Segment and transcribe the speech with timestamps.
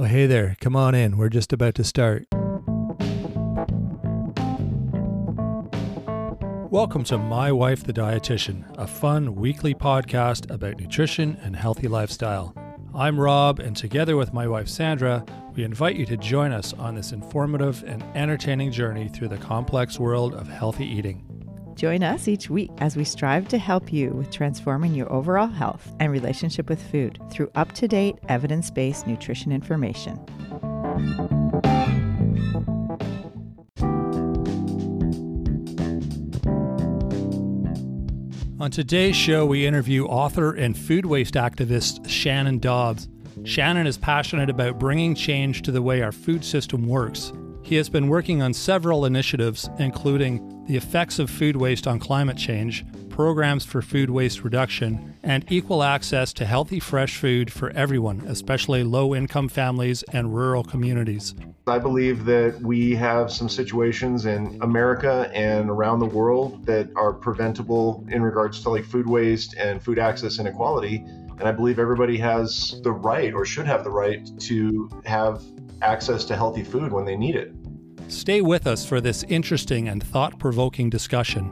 [0.00, 0.56] Oh, hey there.
[0.62, 1.18] Come on in.
[1.18, 2.26] We're just about to start.
[6.70, 12.54] Welcome to My Wife the Dietitian, a fun weekly podcast about nutrition and healthy lifestyle.
[12.94, 15.22] I'm Rob, and together with my wife Sandra,
[15.54, 20.00] we invite you to join us on this informative and entertaining journey through the complex
[20.00, 21.29] world of healthy eating.
[21.80, 25.90] Join us each week as we strive to help you with transforming your overall health
[25.98, 30.18] and relationship with food through up to date, evidence based nutrition information.
[38.60, 43.08] On today's show, we interview author and food waste activist Shannon Dobbs.
[43.44, 47.32] Shannon is passionate about bringing change to the way our food system works.
[47.70, 52.36] He has been working on several initiatives, including the effects of food waste on climate
[52.36, 58.22] change, programs for food waste reduction, and equal access to healthy fresh food for everyone,
[58.26, 61.36] especially low income families and rural communities.
[61.68, 67.12] I believe that we have some situations in America and around the world that are
[67.12, 71.04] preventable in regards to like food waste and food access inequality.
[71.38, 75.44] And I believe everybody has the right or should have the right to have
[75.82, 77.52] access to healthy food when they need it.
[78.08, 81.50] Stay with us for this interesting and thought provoking discussion.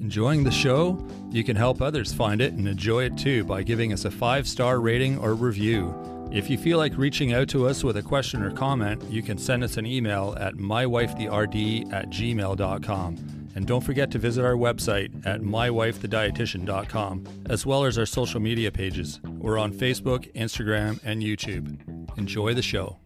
[0.00, 1.06] Enjoying the show?
[1.30, 4.46] You can help others find it and enjoy it too by giving us a five
[4.48, 5.94] star rating or review.
[6.32, 9.38] If you feel like reaching out to us with a question or comment, you can
[9.38, 13.39] send us an email at mywifetherd at gmail.com.
[13.54, 18.70] And don't forget to visit our website at mywifethedietitian.com, as well as our social media
[18.70, 19.20] pages.
[19.24, 22.16] We're on Facebook, Instagram, and YouTube.
[22.16, 22.98] Enjoy the show.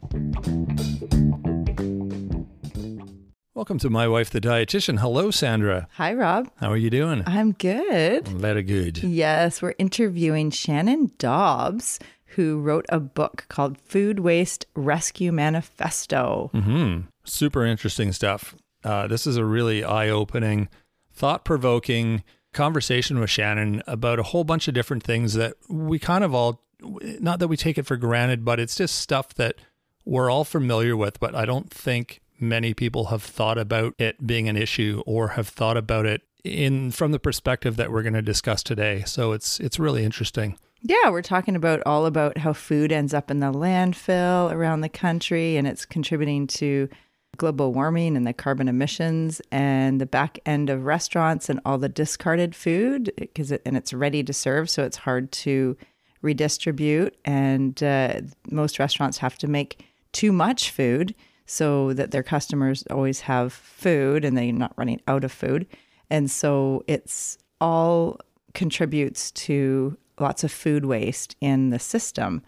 [3.54, 4.98] Welcome to My Wife the Dietitian.
[4.98, 5.88] Hello, Sandra.
[5.94, 6.50] Hi, Rob.
[6.56, 7.22] How are you doing?
[7.26, 8.28] I'm good.
[8.28, 8.98] Very good.
[9.02, 16.50] Yes, we're interviewing Shannon Dobbs, who wrote a book called Food Waste Rescue Manifesto.
[16.52, 18.54] hmm Super interesting stuff.
[18.84, 20.68] Uh, this is a really eye opening,
[21.12, 22.22] thought provoking
[22.52, 26.62] conversation with Shannon about a whole bunch of different things that we kind of all,
[26.80, 29.56] not that we take it for granted, but it's just stuff that
[30.04, 34.48] we're all familiar with, but I don't think many people have thought about it being
[34.48, 38.22] an issue or have thought about it in from the perspective that we're going to
[38.22, 39.02] discuss today.
[39.06, 40.58] So it's it's really interesting.
[40.82, 44.90] Yeah, we're talking about all about how food ends up in the landfill around the
[44.90, 46.90] country and it's contributing to
[47.36, 51.88] global warming and the carbon emissions and the back end of restaurants and all the
[51.88, 55.76] discarded food because it, and it's ready to serve so it's hard to
[56.22, 57.16] redistribute.
[57.24, 61.14] And uh, most restaurants have to make too much food
[61.46, 65.66] so that their customers always have food and they're not running out of food.
[66.10, 68.18] And so it's all
[68.54, 72.42] contributes to lots of food waste in the system.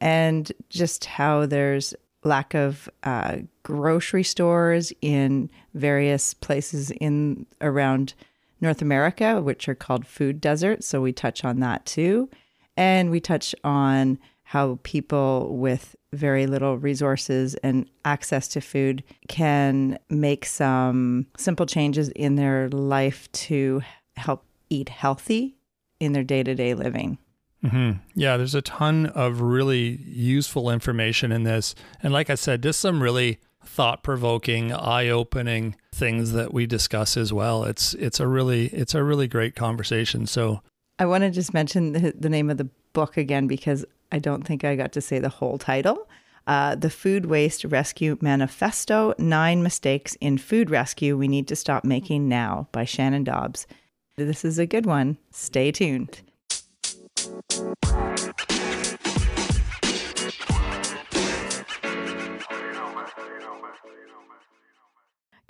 [0.00, 1.94] And just how there's
[2.24, 8.14] lack of uh, grocery stores in various places in around
[8.60, 10.86] North America, which are called food deserts.
[10.86, 12.30] So we touch on that too.
[12.76, 19.98] And we touch on how people with very little resources and access to food can
[20.10, 23.82] make some simple changes in their life to
[24.16, 25.56] help eat healthy
[26.00, 27.18] in their day to day living.
[27.64, 27.98] Mm-hmm.
[28.14, 31.74] Yeah, there's a ton of really useful information in this.
[32.02, 37.16] And like I said, just some really thought provoking, eye opening things that we discuss
[37.16, 37.64] as well.
[37.64, 40.26] It's it's a really it's a really great conversation.
[40.26, 40.60] So
[40.98, 44.42] I want to just mention the, the name of the book again because I don't
[44.42, 46.08] think I got to say the whole title.
[46.44, 51.84] Uh, the Food Waste Rescue Manifesto Nine Mistakes in Food Rescue We Need to Stop
[51.84, 53.68] Making Now by Shannon Dobbs.
[54.16, 55.18] This is a good one.
[55.30, 56.20] Stay tuned.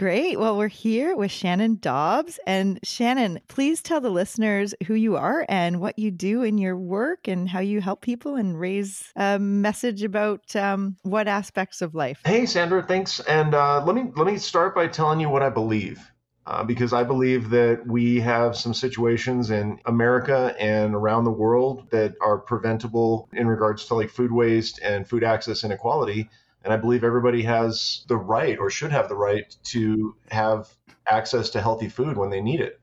[0.02, 0.36] Great.
[0.36, 2.40] Well, we're here with Shannon Dobbs.
[2.44, 6.76] And Shannon, please tell the listeners who you are and what you do in your
[6.76, 11.94] work and how you help people and raise a message about um, what aspects of
[11.94, 12.20] life.
[12.24, 13.20] Hey, Sandra, thanks.
[13.20, 16.11] And uh, let me let me start by telling you what I believe.
[16.44, 21.88] Uh, because I believe that we have some situations in America and around the world
[21.90, 26.28] that are preventable in regards to like food waste and food access inequality.
[26.64, 30.68] And I believe everybody has the right or should have the right to have
[31.06, 32.80] access to healthy food when they need it.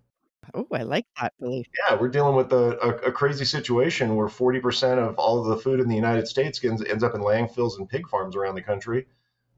[0.54, 1.68] Oh, I like that belief.
[1.78, 5.58] Yeah, we're dealing with a, a, a crazy situation where 40% of all of the
[5.58, 8.62] food in the United States ends, ends up in landfills and pig farms around the
[8.62, 9.06] country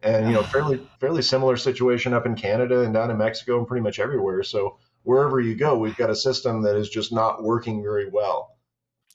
[0.04, 3.68] and you know fairly fairly similar situation up in Canada and down in Mexico and
[3.68, 4.44] pretty much everywhere.
[4.44, 8.58] So wherever you go, we've got a system that is just not working very well.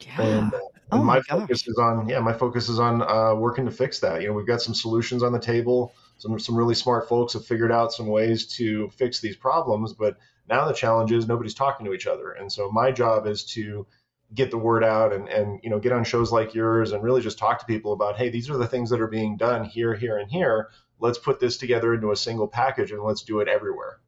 [0.01, 0.21] Yeah.
[0.21, 0.59] And uh,
[0.93, 3.99] Oh my my focus is on yeah, my focus is on uh, working to fix
[4.01, 4.23] that.
[4.23, 5.93] You know, we've got some solutions on the table.
[6.19, 10.17] Some some really smart folks have figured out some ways to fix these problems, but
[10.49, 12.33] now the challenge is nobody's talking to each other.
[12.33, 13.87] And so my job is to
[14.35, 17.21] get the word out and and you know get on shows like yours and really
[17.21, 19.95] just talk to people about hey, these are the things that are being done here,
[19.95, 20.69] here, and here.
[20.99, 24.01] Let's put this together into a single package and let's do it everywhere.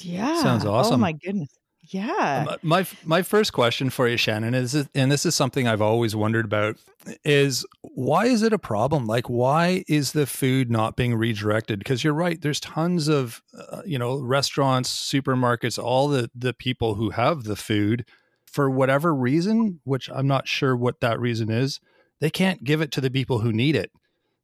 [0.00, 0.42] Yeah.
[0.42, 1.50] Sounds awesome Oh my goodness.
[1.84, 2.44] Yeah.
[2.46, 6.14] My- my my first question for you, Shannon, is and this is something I've always
[6.16, 6.76] wondered about
[7.24, 9.06] is why is it a problem?
[9.06, 11.80] Like, why is the food not being redirected?
[11.80, 16.94] Because you're right, there's tons of uh, you know restaurants, supermarkets, all the the people
[16.94, 18.06] who have the food
[18.52, 21.80] for whatever reason, which I'm not sure what that reason is,
[22.20, 23.90] they can't give it to the people who need it.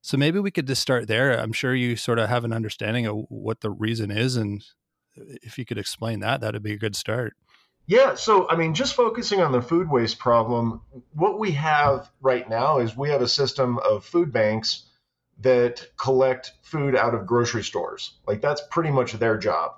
[0.00, 1.38] So maybe we could just start there.
[1.38, 4.64] I'm sure you sort of have an understanding of what the reason is, and
[5.16, 7.34] if you could explain that, that'd be a good start.
[7.86, 10.82] Yeah, so I mean, just focusing on the food waste problem,
[11.12, 14.84] what we have right now is we have a system of food banks
[15.40, 18.12] that collect food out of grocery stores.
[18.26, 19.72] Like that's pretty much their job.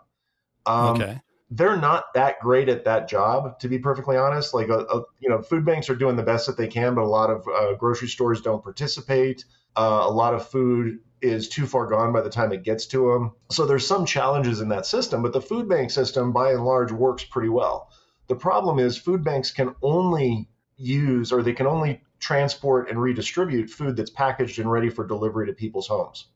[0.66, 1.20] Um, okay.
[1.50, 4.54] They're not that great at that job, to be perfectly honest.
[4.54, 7.02] Like, a, a, you know, food banks are doing the best that they can, but
[7.02, 9.44] a lot of uh, grocery stores don't participate.
[9.76, 13.12] Uh, a lot of food is too far gone by the time it gets to
[13.12, 13.32] them.
[13.50, 16.92] So there's some challenges in that system, but the food bank system, by and large,
[16.92, 17.90] works pretty well.
[18.28, 23.70] The problem is food banks can only use or they can only transport and redistribute
[23.70, 26.28] food that's packaged and ready for delivery to people's homes.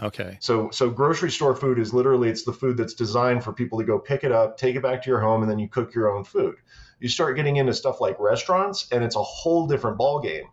[0.00, 0.38] Okay.
[0.40, 3.84] So so grocery store food is literally it's the food that's designed for people to
[3.84, 6.10] go pick it up, take it back to your home, and then you cook your
[6.10, 6.56] own food.
[7.00, 10.44] You start getting into stuff like restaurants, and it's a whole different ballgame.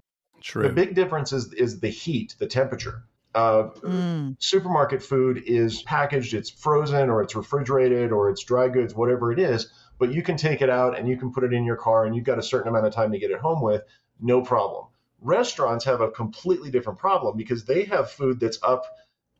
[0.41, 0.63] True.
[0.63, 3.03] The big difference is is the heat, the temperature.
[3.35, 4.35] Uh, Mm.
[4.39, 9.37] supermarket food is packaged, it's frozen or it's refrigerated or it's dry goods, whatever it
[9.37, 12.05] is, but you can take it out and you can put it in your car
[12.05, 13.83] and you've got a certain amount of time to get it home with,
[14.19, 14.85] no problem.
[15.21, 18.85] Restaurants have a completely different problem because they have food that's up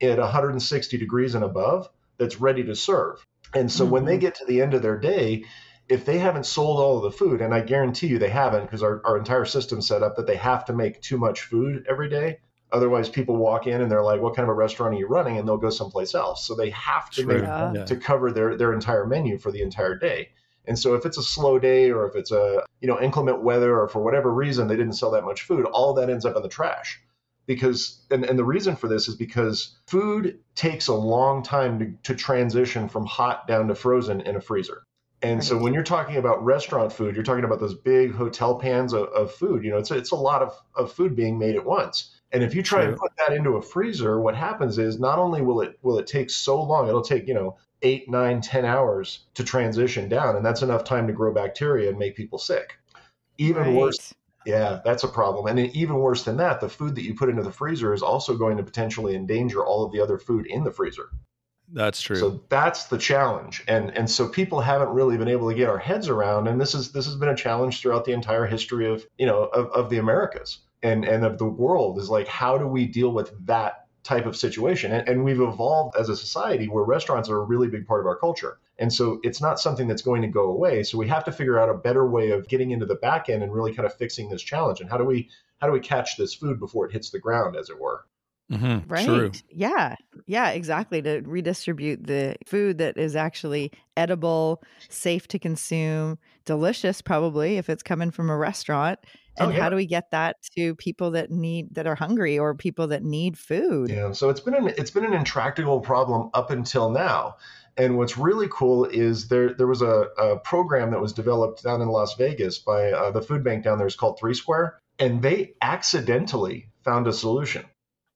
[0.02, 3.26] at 160 degrees and above that's ready to serve.
[3.54, 4.22] And so when they mm-hmm.
[4.22, 5.46] get to the end of their day,
[5.90, 8.84] if they haven't sold all of the food, and I guarantee you they haven't because
[8.84, 12.10] our, our entire system's set up that they have to make too much food every
[12.10, 12.40] day.
[12.72, 15.38] Otherwise, people walk in and they're like, "What kind of a restaurant are you running?"
[15.38, 16.46] And they'll go someplace else.
[16.46, 17.72] So they have to make Yeah.
[17.74, 17.86] Yeah.
[17.86, 20.30] to cover their their entire menu for the entire day.
[20.66, 23.80] And so if it's a slow day or if it's a you know inclement weather
[23.80, 26.42] or for whatever reason they didn't sell that much food, all that ends up in
[26.42, 27.00] the trash.
[27.48, 32.14] Because and, and the reason for this is because food takes a long time to,
[32.14, 34.84] to transition from hot down to frozen in a freezer.
[35.24, 38.94] And so when you're talking about restaurant food, you're talking about those big hotel pans
[38.94, 39.64] of, of food.
[39.64, 42.14] You know, it's it's a lot of, of food being made at once.
[42.32, 42.90] And if you try True.
[42.90, 46.06] and put that into a freezer, what happens is not only will it will it
[46.06, 50.46] take so long, it'll take, you know, eight, nine, ten hours to transition down, and
[50.46, 52.78] that's enough time to grow bacteria and make people sick.
[53.40, 53.76] Even Right.
[53.76, 54.14] worse,
[54.48, 55.46] yeah, that's a problem.
[55.46, 58.38] And even worse than that, the food that you put into the freezer is also
[58.38, 61.10] going to potentially endanger all of the other food in the freezer.
[61.74, 62.16] That's true.
[62.16, 65.78] So that's the challenge, and and so people haven't really been able to get our
[65.78, 69.06] heads around, and this is this has been a challenge throughout the entire history of
[69.18, 72.66] you know of, of the Americas and and of the world is like how do
[72.66, 76.86] we deal with that type of situation, and, and we've evolved as a society where
[76.86, 80.01] restaurants are a really big part of our culture, and so it's not something that's
[80.01, 80.83] going to go away.
[80.83, 83.44] So we have to figure out a better way of getting into the back end
[83.44, 85.29] and really kind of fixing this challenge, and how do we
[85.59, 88.05] how do we catch this food before it hits the ground, as it were.
[88.51, 88.89] Mhm.
[88.89, 89.05] Right.
[89.05, 89.31] True.
[89.50, 89.96] Yeah.
[90.25, 91.01] Yeah, exactly.
[91.01, 97.84] To redistribute the food that is actually edible, safe to consume, delicious, probably, if it's
[97.84, 99.00] coming from a restaurant.
[99.39, 99.60] Oh, And yeah.
[99.60, 103.03] how do we get that to people that need, that are hungry or people that
[103.03, 103.91] need food?
[103.91, 107.36] Yeah, so it's been an it's been an intractable problem up until now.
[107.77, 111.81] And what's really cool is there there was a, a program that was developed down
[111.81, 113.88] in Las Vegas by uh, the food bank down there.
[113.88, 117.65] It's called Three Square, and they accidentally found a solution.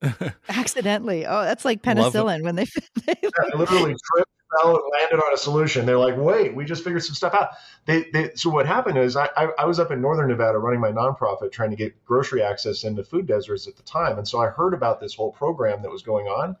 [0.48, 1.26] Accidentally.
[1.26, 2.64] Oh, that's like penicillin when they,
[3.06, 5.86] they They literally tripped, fell, and landed on a solution.
[5.86, 7.50] They're like, "Wait, we just figured some stuff out."
[7.86, 10.80] They, they so what happened is I, I I was up in northern Nevada running
[10.80, 14.40] my nonprofit trying to get grocery access into food deserts at the time, and so
[14.40, 16.56] I heard about this whole program that was going on.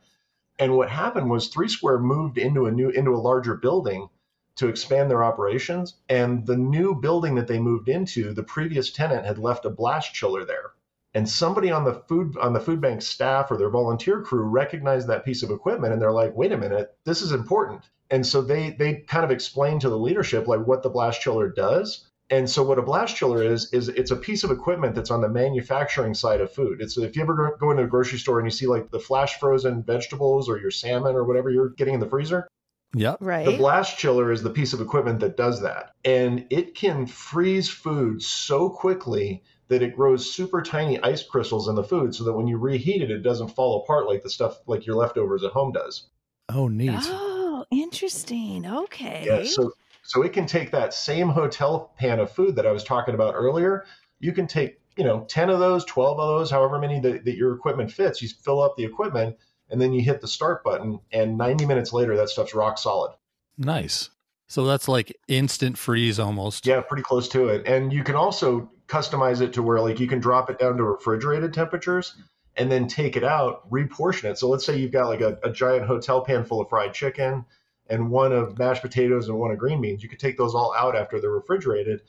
[0.62, 4.08] And what happened was Three Square moved into a new into a larger building
[4.54, 5.96] to expand their operations.
[6.08, 10.14] And the new building that they moved into, the previous tenant had left a blast
[10.14, 10.70] chiller there.
[11.14, 15.08] And somebody on the food on the food bank staff or their volunteer crew recognized
[15.08, 17.90] that piece of equipment and they're like, wait a minute, this is important.
[18.08, 21.48] And so they they kind of explained to the leadership like what the blast chiller
[21.48, 22.06] does.
[22.32, 25.20] And so what a blast chiller is is it's a piece of equipment that's on
[25.20, 26.80] the manufacturing side of food.
[26.80, 28.98] It's if you ever go- go into a grocery store and you see like the
[28.98, 32.48] flash frozen vegetables or your salmon or whatever you're getting in the freezer,
[32.94, 33.18] Yep.
[33.20, 33.44] right.
[33.44, 35.92] the blast chiller is the piece of equipment that does that.
[36.06, 41.74] And it can freeze food so quickly that it grows super tiny ice crystals in
[41.74, 44.58] the food so that when you reheat it, it doesn't fall apart like the stuff
[44.66, 46.08] like your leftovers at home does.
[46.48, 46.90] Oh, neat.
[46.94, 48.66] Oh, interesting.
[48.66, 49.24] Okay.
[49.26, 52.84] Yeah, so so it can take that same hotel pan of food that I was
[52.84, 53.84] talking about earlier.
[54.18, 57.36] You can take, you know, 10 of those, 12 of those, however many that, that
[57.36, 58.20] your equipment fits.
[58.20, 59.36] You fill up the equipment
[59.70, 63.12] and then you hit the start button and 90 minutes later that stuff's rock solid.
[63.56, 64.10] Nice.
[64.48, 66.66] So that's like instant freeze almost.
[66.66, 67.66] Yeah, pretty close to it.
[67.66, 70.84] And you can also customize it to where like you can drop it down to
[70.84, 72.16] refrigerated temperatures
[72.56, 74.36] and then take it out, reportion it.
[74.36, 77.46] So let's say you've got like a, a giant hotel pan full of fried chicken
[77.92, 80.02] and one of mashed potatoes and one of green beans.
[80.02, 82.02] You could take those all out after they're refrigerated,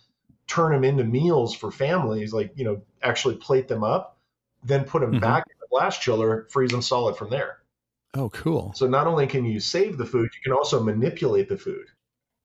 [0.47, 4.19] turn them into meals for families, like, you know, actually plate them up,
[4.63, 5.19] then put them Mhm.
[5.19, 7.59] back in the blast chiller, freeze them solid from there.
[8.15, 8.75] Oh, cool.
[8.75, 11.87] So not only can you save the food, you can also manipulate the food.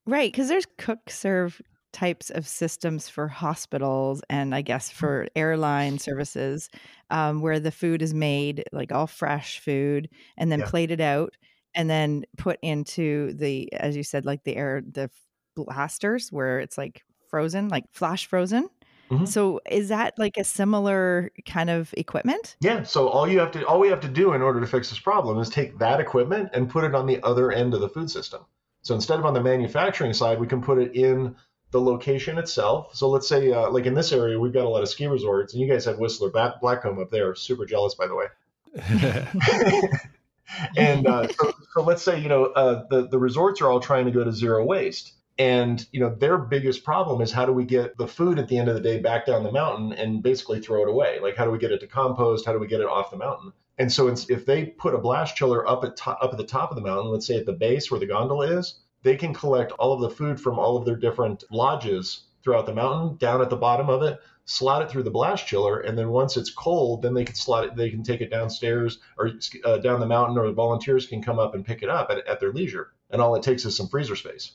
[0.06, 1.60] Right, because there's cook serve
[1.92, 6.68] types of systems for hospitals and I guess for airline services
[7.10, 10.70] um, where the food is made like all fresh food and then Yeah.
[10.70, 11.34] plated out
[11.74, 15.10] and then put into the as you said like the air the
[15.54, 18.68] blasters where it's like frozen like flash frozen.
[19.10, 19.26] Mhm.
[19.26, 22.56] So is that like a similar kind of equipment?
[22.60, 22.82] Yeah.
[22.82, 24.98] So all you have to, all we have to do in order to fix this
[24.98, 28.10] problem is take that equipment and put it on the other end of the food
[28.10, 28.44] system.
[28.82, 31.34] So instead of on the manufacturing side, we can put it in
[31.70, 32.94] the location itself.
[32.94, 35.52] So let's say, uh, like in this area, we've got a lot of ski resorts,
[35.52, 37.34] and you guys have Whistler Blackcomb up there.
[37.34, 38.26] Super jealous, by the way.
[40.76, 44.06] and uh, so, so let's say you know uh, the the resorts are all trying
[44.06, 47.64] to go to zero waste, and you know their biggest problem is how do we
[47.64, 50.60] get the food at the end of the day back down the mountain and basically
[50.60, 51.18] throw it away?
[51.20, 52.46] Like how do we get it to compost?
[52.46, 53.52] How do we get it off the mountain?
[53.78, 56.70] And so if they put a blast chiller up at to, up at the top
[56.70, 59.72] of the mountain, let's say at the base where the gondola is, they can collect
[59.72, 63.50] all of the food from all of their different lodges throughout the mountain down at
[63.50, 67.02] the bottom of it slot it through the blast chiller, and then once it's cold,
[67.02, 67.76] then they can slot it.
[67.76, 69.32] They can take it downstairs or
[69.64, 72.26] uh, down the mountain, or the volunteers can come up and pick it up at,
[72.26, 72.92] at their leisure.
[73.10, 74.52] And all it takes is some freezer space.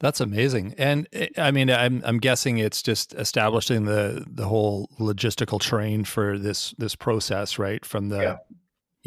[0.00, 0.74] That's amazing.
[0.78, 6.04] And eh, I mean, I'm I'm guessing it's just establishing the the whole logistical train
[6.04, 7.84] for this this process, right?
[7.84, 8.36] From the Yeah.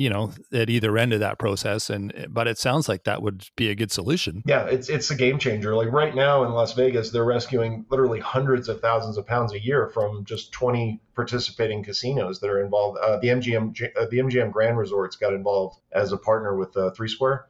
[0.01, 1.89] You know, at either end of that process.
[1.89, 4.41] And eh, but it sounds like that would be a good solution.
[4.45, 5.75] Yeah, it's it's a game changer.
[5.75, 9.63] Like right now in Las Vegas, they're rescuing literally hundreds of thousands of pounds a
[9.63, 12.97] year from just 20 participating casinos that are involved.
[12.99, 16.89] Uh, the MGM uh, the MGM Grand Resorts got involved as a partner with uh,
[16.91, 17.45] Three Square,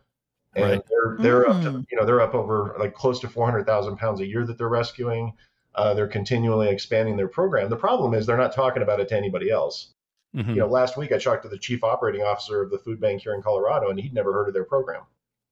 [0.55, 0.81] and Right.
[0.89, 1.85] they're they're up to Mm.
[1.91, 5.33] you know they're up over like close to 400,000 pounds a year that they're rescuing.
[5.73, 7.69] Uh, they're continually expanding their program.
[7.69, 9.93] The problem is they're not talking about it to anybody else.
[10.35, 10.49] Mhm.
[10.49, 13.21] You know, last week I talked to the chief operating officer of the food bank
[13.21, 15.03] here in Colorado, and he'd never heard of their program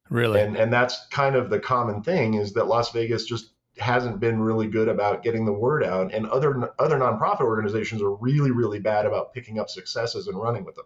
[0.10, 0.42] really?
[0.42, 4.42] and and that's kind of the common thing is that Las Vegas just hasn't been
[4.42, 8.80] really good about getting the word out, and other other nonprofit organizations are really really
[8.80, 10.86] bad about picking up successes and running with them.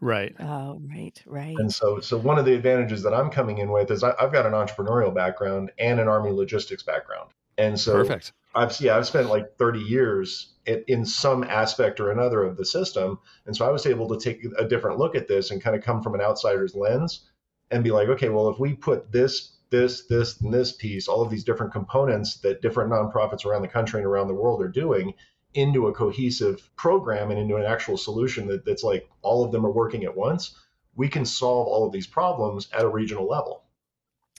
[0.00, 0.34] right.
[0.40, 1.56] Oh, right, right.
[1.58, 4.32] And so so one of the advantages that I'm coming in with is I, I've
[4.32, 8.32] got an entrepreneurial background and an army logistics background, and so Perfect.
[8.54, 13.18] I've yeah I've spent like 30 years in, some aspect or another of the system,
[13.46, 15.82] and so I was able to take a different look at this and kind of
[15.82, 17.28] come from an outsider's lens
[17.70, 21.22] and be like, okay, well if we put this this this and this piece, all
[21.22, 24.68] of these different components that different nonprofits around the country and around the world are
[24.68, 25.14] doing
[25.54, 29.64] into a cohesive program and into an actual solution that, that's like all of them
[29.64, 30.54] are working at once,
[30.94, 33.62] we can solve all of these problems at a regional level.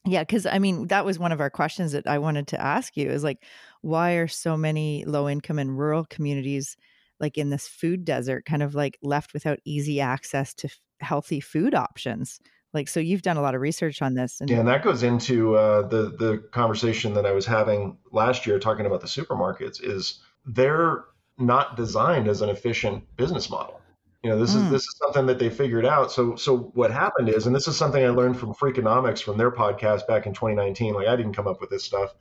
[0.06, 2.96] Yeah, because I mean, that was one of our questions that I wanted to ask
[2.96, 3.44] you is like,
[3.82, 6.76] why are so many low income and rural communities
[7.20, 11.40] like in this food desert kind of like left without easy access to f- healthy
[11.40, 12.40] food options?
[12.74, 14.40] Like, so you've done a lot of research on this.
[14.42, 18.46] And Yeah, and that goes into uh, the the conversation that I was having last
[18.46, 19.82] year talking about the supermarkets.
[19.82, 21.06] Is they're
[21.38, 23.80] not designed as an efficient business model.
[24.24, 24.72] You know, this is Mm.
[24.72, 26.12] this is something that they figured out.
[26.12, 29.52] So so what happened is, and this is something I learned from Freakonomics from their
[29.52, 30.94] podcast back in 2019.
[30.94, 32.14] Like I didn't come up with this stuff,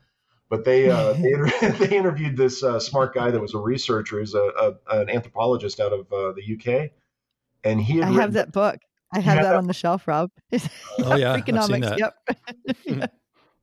[0.48, 4.18] but they uh, they, inter- they interviewed this uh, smart guy that was a researcher,
[4.18, 4.38] who's a,
[4.88, 6.90] a an anthropologist out of uh, the UK,
[7.64, 8.78] and he had I written- have that book.
[9.12, 10.30] I have have that that on the shelf, Rob.
[10.98, 11.98] Oh, yeah, I've seen that.
[11.98, 12.14] Yep.
[12.84, 13.06] Yeah.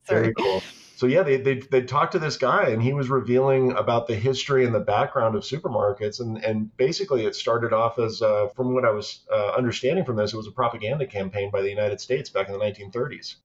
[0.06, 0.62] Very cool.
[0.96, 4.14] So yeah, they they they talked to this guy, and he was revealing about the
[4.14, 8.74] history and the background of supermarkets, and and basically it started off as, uh, from
[8.74, 12.00] what I was uh, understanding from this, it was a propaganda campaign by the United
[12.00, 13.36] States back in the 1930s.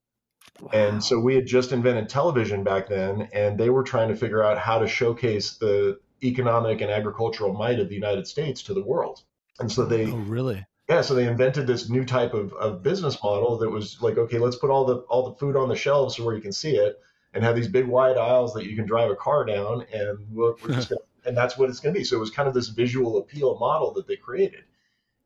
[0.62, 0.70] Wow.
[0.74, 4.44] And so we had just invented television back then, and they were trying to figure
[4.44, 8.84] out how to showcase the economic and agricultural might of the United States to the
[8.84, 9.22] world.
[9.60, 10.66] And so they Oh, really?
[10.90, 14.38] yeah, so they invented this new type of, of business model that was like, okay,
[14.38, 16.76] let's put all the all the food on the shelves so where you can see
[16.76, 17.00] it,
[17.34, 20.56] and have these big wide aisles that you can drive a car down, and we're,
[20.62, 22.04] we're just gonna and that's what it's going to be.
[22.04, 24.64] So it was kind of this visual appeal model that they created,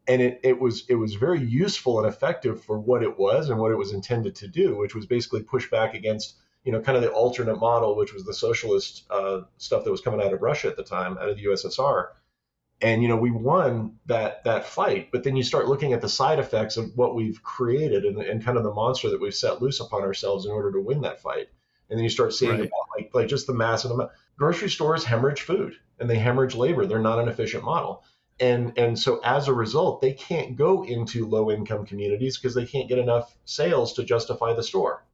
[0.07, 3.59] and it it was it was very useful and effective for what it was and
[3.59, 6.97] what it was intended to do, which was basically push back against you know kind
[6.97, 10.41] of the alternate model, which was the socialist uh, stuff that was coming out of
[10.41, 12.09] Russia at the time, out of the USSR.
[12.81, 16.09] And you know we won that that fight, but then you start looking at the
[16.09, 19.61] side effects of what we've created and, and kind of the monster that we've set
[19.61, 21.47] loose upon ourselves in order to win that fight
[21.89, 22.61] and then you start seeing right.
[22.61, 24.11] about like like just the massive amount.
[24.35, 26.87] Grocery stores hemorrhage food and they hemorrhage labor.
[26.87, 28.03] They're not an efficient model.
[28.39, 32.65] And and so as a result, they can't go into low income communities because they
[32.65, 35.05] can't get enough sales to justify the store.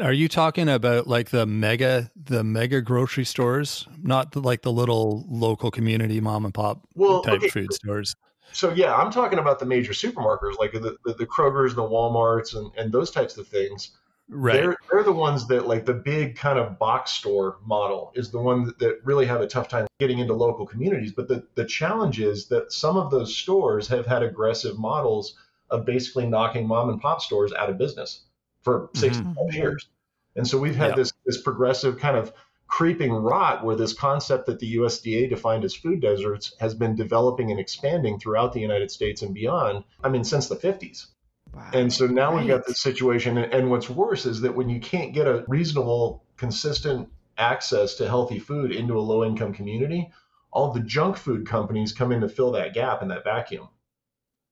[0.00, 5.26] Are you talking about like the mega the mega grocery stores, not like the little
[5.28, 7.48] local community mom and pop well, type okay.
[7.48, 8.14] food stores?
[8.52, 12.56] So yeah, I'm talking about the major supermarkets like the, the, the Kroger's, the WalMarts,
[12.56, 13.92] and, and those types of things
[14.32, 14.54] Right.
[14.54, 18.40] They're, they're the ones that like the big kind of box store model is the
[18.40, 21.12] one that, that really have a tough time getting into local communities.
[21.12, 25.36] But the, the challenge is that some of those stores have had aggressive models
[25.68, 28.22] of basically knocking mom and pop stores out of business
[28.62, 29.56] for 65 mm-hmm.
[29.56, 29.88] years.
[30.36, 30.96] And so we've had yep.
[30.96, 32.32] this this progressive kind of
[32.68, 37.50] creeping rot where this concept that the USDA defined as food deserts has been developing
[37.50, 39.82] and expanding throughout the United States and beyond.
[40.04, 41.06] I mean, since the 50s.
[41.54, 41.70] Wow.
[41.72, 42.40] And so now right.
[42.40, 43.38] we've got this situation.
[43.38, 48.38] And what's worse is that when you can't get a reasonable, consistent access to healthy
[48.38, 50.10] food into a low income community,
[50.52, 53.68] all the junk food companies come in to fill that gap and that vacuum.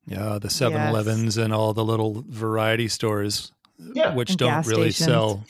[0.06, 1.44] Yeah, the 7 Elevens yes.
[1.44, 3.52] and all the little variety stores,
[3.94, 4.14] yeah.
[4.14, 5.06] which and don't really stations.
[5.06, 5.44] sell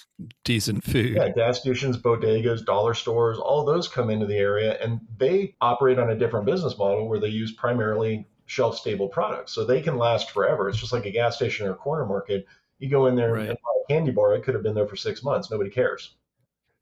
[0.44, 1.14] decent food.
[1.14, 5.98] Yeah, gas stations, bodegas, dollar stores, all those come into the area and they operate
[5.98, 9.52] on a different business model where they use primarily shelf stable products.
[9.52, 10.68] So they can last forever.
[10.68, 12.46] It's just like a gas station or a corner market.
[12.78, 13.48] You go in there right.
[13.48, 15.50] and buy a candy bar, it could have been there for six months.
[15.50, 16.16] Nobody cares.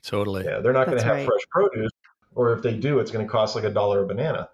[0.02, 0.44] Totally.
[0.44, 1.26] Yeah, they're not going to have right.
[1.26, 1.90] fresh produce,
[2.34, 4.48] or if they do, it's going to cost like a dollar a banana.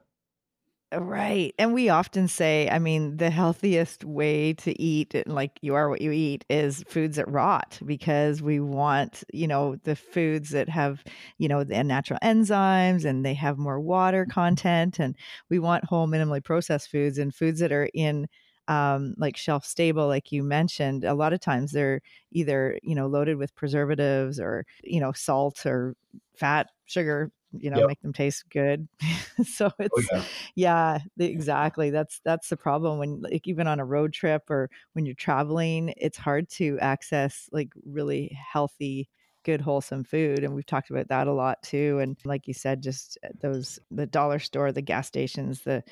[0.95, 1.55] Right.
[1.59, 6.03] And we often say, I mean, the healthiest way to eat, like you are what
[6.03, 11.03] you eat, is foods that rot because we want, you know, the foods that have,
[11.38, 14.99] you know, the natural enzymes and they have more water content.
[14.99, 15.16] And
[15.49, 18.27] we want whole, minimally processed foods and foods that are in
[18.69, 22.01] um, like shelf stable, like you mentioned, a lot of times they're
[22.33, 25.95] either, you know, loaded with preservatives or, you know, salt or
[26.37, 27.88] fat, sugar, you know, yep.
[27.88, 28.88] make them taste good.
[29.45, 31.91] so oh, it's oh, yeah, yeah exactly.
[31.91, 35.95] That's that's the problem when like even on a road trip or when you're traveling,
[35.97, 39.09] it's hard to access like really healthy
[39.45, 42.81] good wholesome food and we've talked about that a lot too and like you said
[42.81, 45.83] just uh, those the dollar store the gas stations the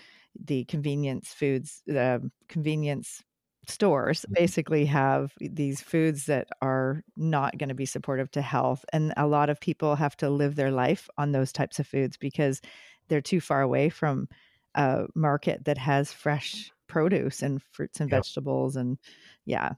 [0.45, 3.25] the convenience foods the convenience
[3.67, 4.35] stores mm-hmm.
[4.35, 6.80] basically have these foods that are
[7.17, 10.55] not going to be supportive to health and a lot of people have to live
[10.55, 12.61] their life on those types of foods because
[13.09, 14.29] they're too far away from
[14.75, 18.19] a market that has fresh produce and fruits and yep.
[18.19, 18.99] vegetables and
[19.45, 19.73] yeah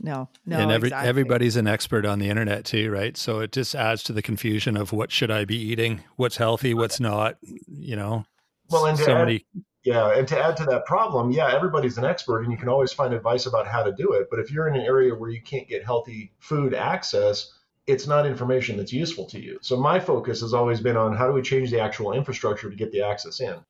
[0.00, 1.08] no no and every, exactly.
[1.08, 4.76] everybody's an expert on the internet too right so it just adds to the confusion
[4.76, 8.24] of what should i be eating what's healthy what's not you know
[8.70, 9.44] well and so many
[9.86, 12.92] yeah, and to add to that problem, yeah, everybody's an expert and you can always
[12.92, 14.26] find advice about how to do it.
[14.28, 17.52] But if you're in an area where you can't get healthy food access,
[17.86, 19.58] it's not information that's useful to you.
[19.62, 22.74] So my focus has always been on how do we change the actual infrastructure to
[22.74, 23.60] get the access in.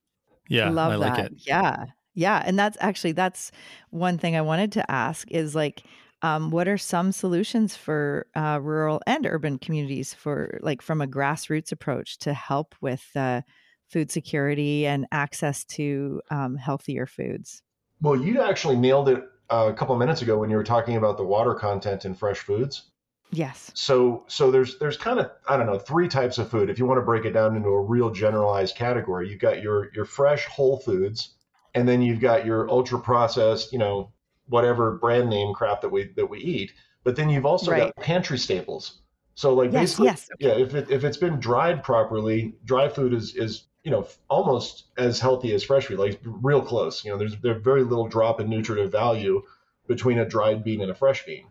[0.48, 1.32] Yeah, Love I like that.
[1.32, 1.42] it.
[1.46, 1.84] Yeah.
[2.14, 3.52] Yeah, and that's actually that's
[3.90, 5.82] one thing I wanted to ask is like
[6.22, 11.06] um, what are some solutions for uh, rural and urban communities for like from a
[11.06, 13.42] grassroots approach to help with uh,
[13.88, 17.62] food security and access to um, healthier foods.
[18.00, 20.96] Well, you actually nailed it uh, a couple of minutes ago when you were talking
[20.96, 22.90] about the water content in fresh foods.
[23.32, 23.70] Yes.
[23.74, 26.70] So so there's there's kind of I don't know three types of food.
[26.70, 29.92] If you want to break it down into a real generalized category, you've got your
[29.94, 31.34] your fresh whole foods,
[31.74, 34.12] and then you've got your ultra processed, you know,
[34.46, 36.72] whatever brand name crap that we that we eat.
[37.02, 37.94] But then you've also right.
[37.94, 39.00] got pantry staples.
[39.34, 40.28] So like yes, basically, yes.
[40.34, 40.46] Okay.
[40.46, 44.86] yeah, if it if it's been dried properly, dry food is is you know almost
[44.98, 47.04] as healthy as fresh food, like real close.
[47.04, 49.42] You know, there's there's very little drop in nutritive value
[49.86, 51.46] between a dried bean and a fresh bean.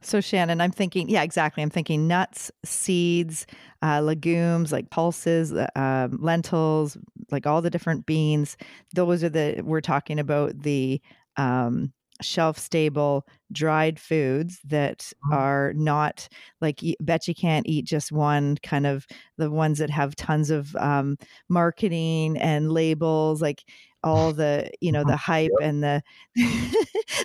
[0.00, 1.62] So Shannon, I'm thinking, yeah, exactly.
[1.62, 3.46] I'm thinking nuts, seeds,
[3.82, 6.96] uh, legumes like pulses, uh, um, lentils,
[7.32, 8.56] like all the different beans.
[8.94, 11.02] Those are the we're talking about the
[11.36, 15.34] um, shelf stable dried foods that mm-hmm.
[15.34, 16.28] are not
[16.60, 19.06] like you bet you can't eat just one kind of
[19.38, 21.16] the ones that have tons of um,
[21.48, 23.64] marketing and labels like
[24.02, 25.68] all the you know the hype yep.
[25.68, 26.02] and the,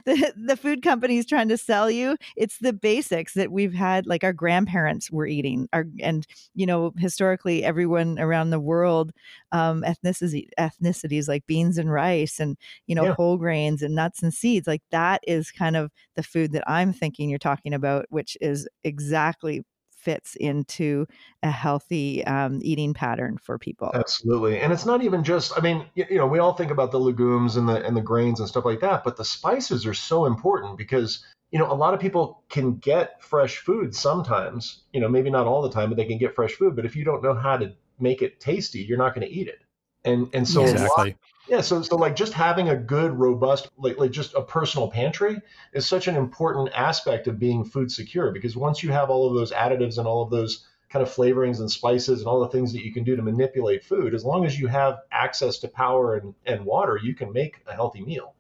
[0.06, 4.24] the the food companies trying to sell you it's the basics that we've had like
[4.24, 9.12] our grandparents were eating our and you know historically everyone around the world
[9.52, 12.58] um ethnicity ethnicities like beans and rice and
[12.88, 13.14] you know yeah.
[13.14, 16.92] whole grains and nuts and seeds like that is kind of the food that i'm
[16.92, 19.64] thinking you're talking about which is exactly
[20.06, 21.08] fits into
[21.44, 23.92] a healthy um, eating pattern for people.
[23.94, 25.58] Absolutely, and it's not even just.
[25.58, 28.02] I mean, you, you know, we all think about the legumes and the and the
[28.02, 31.74] grains and stuff like that, but the spices are so important because you know a
[31.74, 34.84] lot of people can get fresh food sometimes.
[34.94, 36.76] You know, maybe not all the time, but they can get fresh food.
[36.76, 39.48] But if you don't know how to make it tasty, you're not going to eat
[39.48, 39.60] it.
[40.06, 41.16] And and so exactly.
[41.48, 45.42] Yeah, so so like just having a good, robust, like like just a personal pantry
[45.74, 49.34] is such an important aspect of being food secure because once you have all of
[49.34, 52.72] those additives and all of those kind of flavorings and spices and all the things
[52.74, 56.16] that you can do to manipulate food, as long as you have access to power
[56.16, 58.35] and, and water, you can make a healthy meal.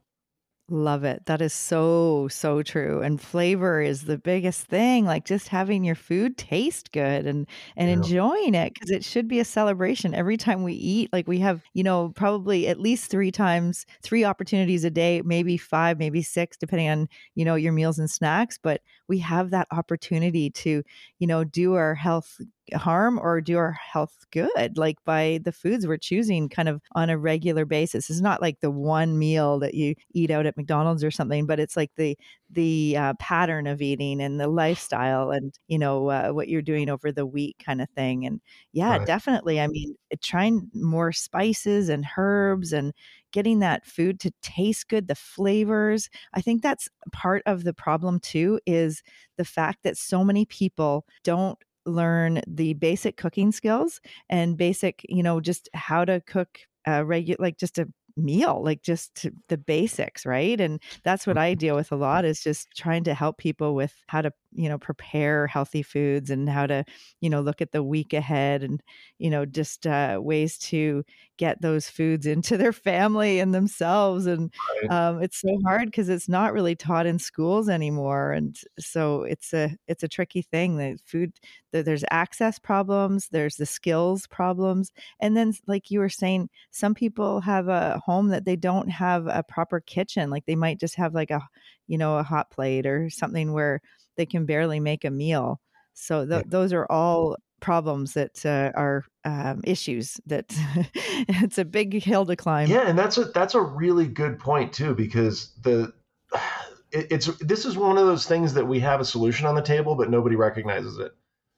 [0.67, 1.27] Love it.
[1.27, 3.03] That is so, so true.
[3.03, 5.05] And flavor is the biggest thing.
[5.05, 7.93] Like just having your food taste good and and yeah.
[7.93, 11.13] enjoying it because it should be a celebration every time we eat.
[11.13, 15.55] Like we have, you know, probably at least three times, three opportunities a day, maybe
[15.55, 18.57] five, maybe six, depending on, you know, your meals and snacks.
[18.57, 20.81] But we have that opportunity to,
[21.19, 22.41] you know, do our health
[22.73, 27.09] harm or do our health good like by the foods we're choosing kind of on
[27.09, 28.09] a regular basis.
[28.09, 31.59] It's not like the one meal that you eat out at mcdonald's or something but
[31.59, 32.17] it's like the
[32.49, 36.89] the uh, pattern of eating and the lifestyle and you know uh, what you're doing
[36.89, 38.25] over the week kind of thing.
[38.25, 39.07] And yeah right.
[39.07, 42.93] definitely i mean trying more spices and herbs and
[43.31, 46.09] getting that food to taste good the flavors.
[46.33, 49.03] I think that's part of the problem too is
[49.37, 55.23] the fact that so many people don't learn the basic cooking skills and basic, you
[55.23, 60.25] know, just how to cook a regular, like just a meal, like just the basics,
[60.25, 60.59] right?
[60.59, 61.59] And that's what I mm-hmm.
[61.59, 64.77] deal with a lot is just trying to help people with how to you know
[64.77, 66.83] prepare healthy foods and how to
[67.21, 68.81] you know look at the week ahead and
[69.19, 71.03] you know just uh, ways to
[71.37, 74.91] get those foods into their family and themselves and right.
[74.91, 79.53] um, it's so hard because it's not really taught in schools anymore and so it's
[79.53, 81.33] a it's a tricky thing the food
[81.71, 87.41] there's access problems there's the skills problems and then like you were saying some people
[87.41, 91.13] have a home that they don't have a proper kitchen like they might just have
[91.13, 91.41] like a
[91.87, 93.81] you know a hot plate or something where
[94.17, 95.59] they can barely make a meal.
[95.93, 100.45] So th- those are all problems that uh, are um, issues that
[100.93, 102.69] it's a big hill to climb.
[102.69, 105.93] Yeah, and that's a that's a really good point too because the
[106.91, 109.61] it, it's this is one of those things that we have a solution on the
[109.61, 111.13] table but nobody recognizes it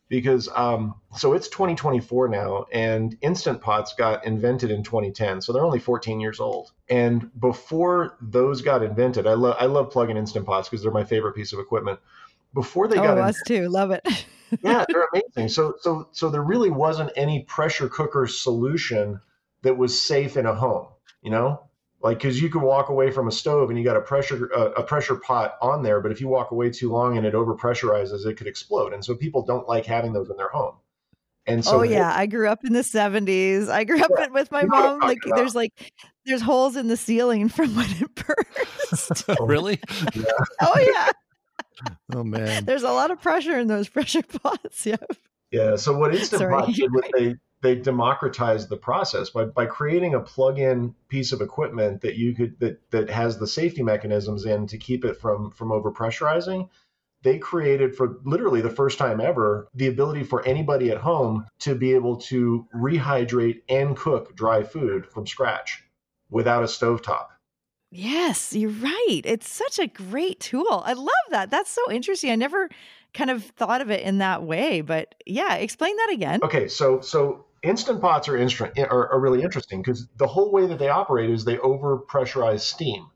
[0.09, 5.65] because um, so it's 2024 now and instant pots got invented in 2010 so they're
[5.65, 10.45] only 14 years old and before those got invented i love i love plug-in instant
[10.45, 11.99] pots because they're my favorite piece of equipment
[12.57, 13.69] before they oh, got us too.
[13.69, 14.05] Love it.
[14.63, 15.49] Yeah they're amazing.
[15.49, 19.19] So so so there really wasn't any pressure cooker solution
[19.63, 20.87] that was safe in a home
[21.21, 21.61] you know?
[22.01, 24.69] Like because you could walk away from a stove and you got a pressure uh,
[24.71, 28.25] a pressure pot on there but if you walk away too long and it overpressurizes,
[28.25, 28.93] it could explode.
[28.93, 30.75] And so people don't like having those in their home.
[31.45, 34.51] And so oh yeah i grew up in the 70s i grew up yeah, with
[34.51, 35.37] my mom like about.
[35.37, 35.93] there's like
[36.25, 39.23] there's holes in the ceiling from when it burst.
[39.39, 39.79] Really?
[40.13, 40.23] Yeah.
[40.61, 41.11] oh yeah
[42.19, 44.85] oh man, there's a lot of pressure in those pressure pots.
[44.85, 44.95] Yeah.
[45.51, 45.75] Yeah.
[45.75, 50.19] So what Instant Pot did was they they democratized the process by by creating a
[50.19, 54.77] plug-in piece of equipment that you could that that has the safety mechanisms in to
[54.77, 56.69] keep it from from over pressurizing
[57.23, 61.75] they created for literally the first time ever the ability for anybody at home to
[61.75, 65.83] be able to rehydrate and cook dry food from scratch
[66.29, 67.27] without a stovetop.
[67.99, 69.21] Yes, you're right.
[69.23, 70.83] It's such a great tool.
[70.85, 71.49] I love that.
[71.49, 72.29] That's so interesting.
[72.29, 72.69] I never
[73.15, 76.41] kind of thought of it in that way, but yeah, explain that again.
[76.43, 80.67] Okay, so so instant pots are, instru- are, are really interesting because the whole way
[80.67, 83.09] that they operate is they over pressurize steam.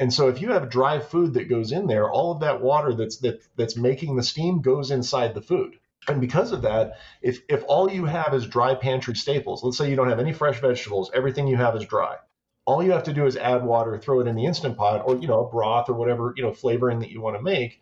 [0.00, 2.94] And so if you have dry food that goes in there, all of that water
[2.94, 5.74] that's that, that's making the steam goes inside the food.
[6.08, 9.88] And because of that, if if all you have is dry pantry staples, let's say
[9.88, 12.16] you don't have any fresh vegetables, everything you have is dry
[12.64, 15.16] all you have to do is add water, throw it in the instant pot, or
[15.16, 17.80] you know, a broth or whatever you know flavoring that you want to make.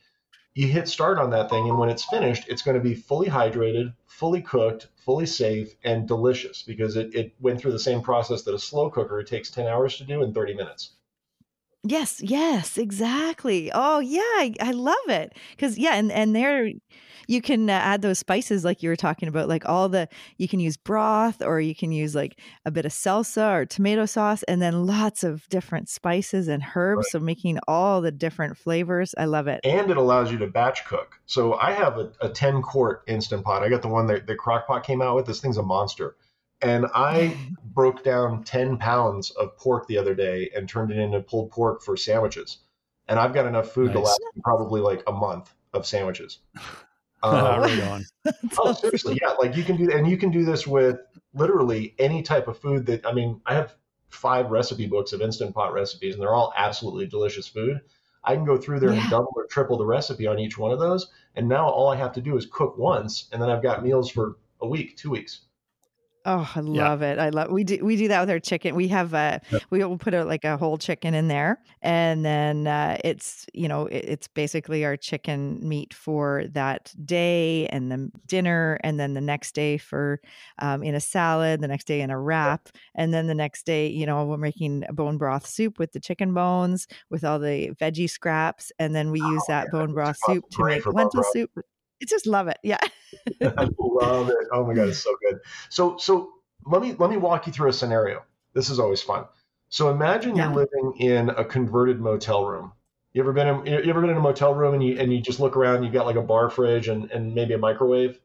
[0.55, 3.29] You hit start on that thing, and when it's finished, it's going to be fully
[3.29, 8.43] hydrated, fully cooked, fully safe, and delicious because it, it went through the same process
[8.43, 10.91] that a slow cooker it takes 10 hours to do in 30 minutes.
[11.83, 13.71] Yes, yes, exactly.
[13.73, 15.35] Oh, yeah, I, I love it.
[15.57, 16.71] Cuz yeah, and and there
[17.31, 20.49] you can uh, add those spices like you were talking about like all the you
[20.49, 24.43] can use broth or you can use like a bit of salsa or tomato sauce
[24.45, 27.13] and then lots of different spices and herbs right.
[27.13, 29.15] so making all the different flavors.
[29.17, 29.61] I love it.
[29.63, 31.21] And it allows you to batch cook.
[31.27, 33.63] So I have a, a 10 quart instant pot.
[33.63, 35.27] I got the one that the crock pot came out with.
[35.27, 36.17] This thing's a monster
[36.63, 41.21] and I broke down 10 pounds of pork the other day and turned it into
[41.21, 42.59] pulled pork for sandwiches.
[43.07, 43.95] And I've got enough food nice.
[43.95, 46.39] to last probably like a month of sandwiches.
[47.31, 48.05] Um, right on.
[48.59, 49.33] oh, seriously, yeah.
[49.33, 51.01] Like you can do, and you can do this with
[51.35, 53.05] literally any type of food that.
[53.05, 53.75] I mean, I have
[54.09, 57.81] five recipe books of instant pot recipes, and they're all absolutely delicious food.
[58.25, 59.03] I can go through there yeah.
[59.03, 61.97] and double or triple the recipe on each one of those, and now all I
[61.97, 65.11] have to do is cook once, and then I've got meals for a week, two
[65.11, 65.43] weeks.
[66.27, 67.13] Oh, I love yeah.
[67.13, 67.19] it.
[67.19, 68.75] I love we do we do that with our chicken.
[68.75, 69.63] We have a yep.
[69.71, 73.69] we will put a, like a whole chicken in there, and then uh, it's you
[73.69, 79.15] know it, it's basically our chicken meat for that day and the dinner, and then
[79.15, 80.21] the next day for
[80.59, 83.89] um, in a salad, the next day in a wrap, and then the next day
[83.89, 87.71] you know we're making a bone broth soup with the chicken bones with all the
[87.81, 89.79] veggie scraps, and then we use oh, that yeah.
[89.79, 91.51] bone broth soup to make lentil soup.
[92.03, 92.59] I just love it.
[92.63, 92.79] Yeah.
[93.43, 94.49] I love it.
[94.53, 95.41] Oh my god, it's so good.
[95.69, 96.31] So so
[96.67, 98.23] let me let me walk you through a scenario.
[98.55, 99.25] This is always fun.
[99.69, 100.47] So imagine yeah.
[100.47, 102.73] you're living in a converted motel room.
[103.13, 105.21] You ever been in you ever been in a motel room and you and you
[105.21, 108.21] just look around, you got like a bar fridge and, and maybe a microwave?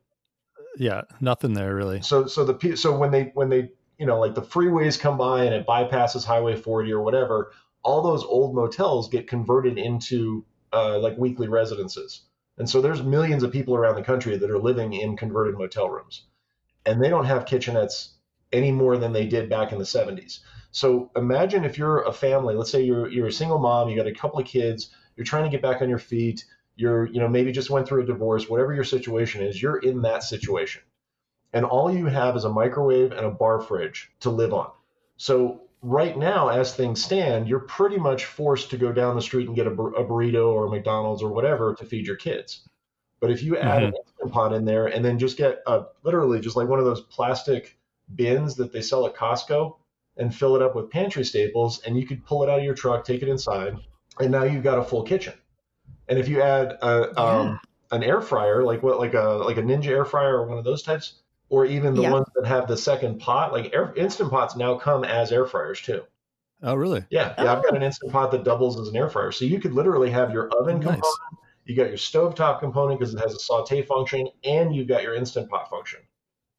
[0.78, 2.02] Yeah, nothing there really.
[2.02, 5.46] So so the so when they when they you know like the freeways come by
[5.46, 7.52] and it bypasses Highway 40 or whatever,
[7.84, 12.22] all those old motels get converted into uh, like weekly residences.
[12.58, 15.90] And so there's millions of people around the country that are living in converted motel
[15.90, 16.26] rooms.
[16.86, 18.10] And they don't have kitchenettes
[18.54, 20.40] any more than they did back in the 70s.
[20.72, 24.08] So imagine if you're a family, let's say you're you're a single mom, you got
[24.08, 27.28] a couple of kids, you're trying to get back on your feet, you're, you know,
[27.30, 30.82] maybe just went through a divorce, whatever your situation is, you're in that situation.
[31.54, 34.70] And all you have is a microwave and a bar fridge to live on.
[35.18, 39.48] So right now, as things stand, you're pretty much forced to go down the street
[39.48, 42.68] and get a, a burrito or a McDonald's or whatever to feed your kids.
[43.20, 43.86] But if you add mm-hmm.
[43.86, 46.86] an instant pot in there and then just get a, literally just like one of
[46.86, 47.78] those plastic
[48.16, 49.76] bins that they sell at Costco
[50.18, 52.74] and fill it up with pantry staples, and you could pull it out of your
[52.74, 53.78] truck, take it inside,
[54.20, 55.34] and now you've got a full kitchen.
[56.08, 57.22] And if you add a, yeah.
[57.22, 57.60] um,
[57.92, 60.64] an air fryer, like what, like a like a Ninja air fryer or one of
[60.64, 62.12] those types, or even the yeah.
[62.12, 63.54] ones that have the second pot.
[63.54, 66.04] Like air, instant pots now come as air fryers too.
[66.64, 67.06] Oh, really?
[67.10, 67.44] Yeah, yeah.
[67.44, 67.58] Oh.
[67.58, 70.10] I've got an instant pot that doubles as an air fryer, so you could literally
[70.10, 70.86] have your oven nice.
[70.86, 75.04] component, you got your stovetop component because it has a saute function, and you've got
[75.04, 76.00] your instant pot function.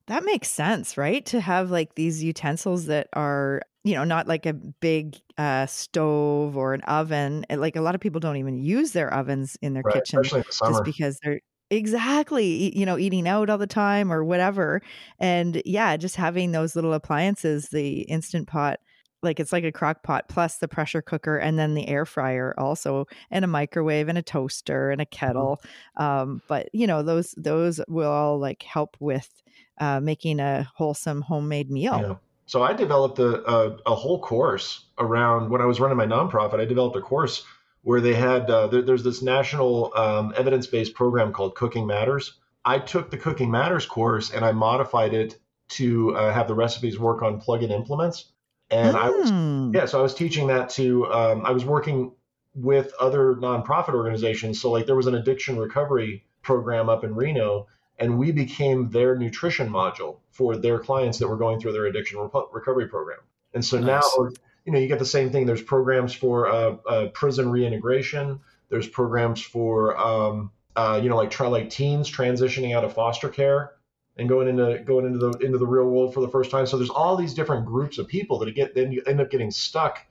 [0.07, 1.25] That makes sense, right?
[1.27, 6.57] To have like these utensils that are, you know, not like a big uh, stove
[6.57, 7.45] or an oven.
[7.51, 10.85] Like a lot of people don't even use their ovens in their right, kitchen just
[10.85, 12.77] because they're Exactly.
[12.79, 14.83] You know, eating out all the time or whatever.
[15.19, 18.79] And yeah, just having those little appliances, the instant pot,
[19.23, 22.55] like it's like a crock pot plus the pressure cooker and then the air fryer
[22.59, 25.19] also and a microwave and a toaster and a mm-hmm.
[25.19, 25.61] kettle.
[25.97, 29.43] Um, but you know, those those will all like help with
[29.79, 32.01] uh, making a wholesome homemade meal.
[32.01, 32.15] Yeah.
[32.47, 36.61] So I developed a, a, a whole course around when I was running my nonprofit.
[36.61, 37.45] I developed a course
[37.87, 42.33] where they had uh, there, there's this national um, evidence-based program called Cooking Matters.
[42.65, 46.99] I took the Cooking Matters course and I modified it to uh, have the recipes
[46.99, 48.33] work on plug-in implements.
[48.73, 49.01] And mm.
[49.01, 49.71] I was hmm.
[49.73, 52.11] yeah, so I was teaching that to um, I was working
[52.57, 54.61] with other nonprofit organizations.
[54.61, 57.69] So like there was an addiction recovery program up in Reno,
[58.01, 62.19] and we became their nutrition module for their clients that were going through their addiction
[62.19, 63.21] recovery program.
[63.55, 63.87] And so nice.
[63.87, 64.31] now
[64.67, 65.47] you know, you get the same thing.
[65.47, 68.41] There's programs for uh, uh, prison reintegration.
[68.69, 73.29] There's programs for, um, uh, you know, like try like teens transitioning out of foster
[73.29, 73.73] care
[74.17, 76.67] and going into going into the into the real world for the first time.
[76.67, 79.53] So there's all these different groups of people that get then you end up getting
[79.53, 80.05] stuck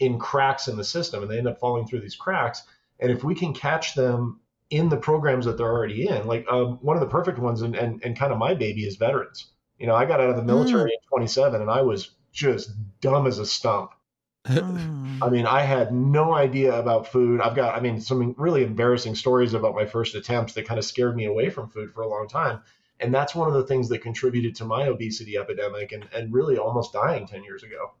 [0.00, 2.64] in cracks in the system, and they end up falling through these cracks.
[2.98, 6.78] And if we can catch them in the programs that they're already in, like um,
[6.82, 9.46] one of the perfect ones, and, and and kind of my baby is veterans.
[9.78, 10.94] You know, I got out of the military mm.
[10.94, 12.70] at 27, and I was just
[13.00, 13.92] dumb as a stump
[14.58, 15.22] Hmm.
[15.22, 17.40] I mean, I had no idea about food.
[17.40, 20.84] I've got, I mean, some really embarrassing stories about my first attempts that kind of
[20.84, 22.60] scared me away from food for a long time.
[23.00, 26.58] And that's one of the things that contributed to my obesity epidemic and, and really
[26.58, 27.92] almost dying 10 years ago.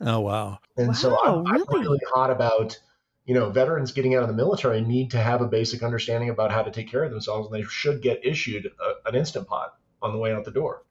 [0.00, 0.58] Oh, wow.
[0.76, 1.64] And wow, so I'm, really?
[1.68, 2.78] I'm really hot about,
[3.24, 6.50] you know, veterans getting out of the military need to have a basic understanding about
[6.50, 9.74] how to take care of themselves, and they should get issued a, an instant pot
[10.00, 10.82] on the way out the door.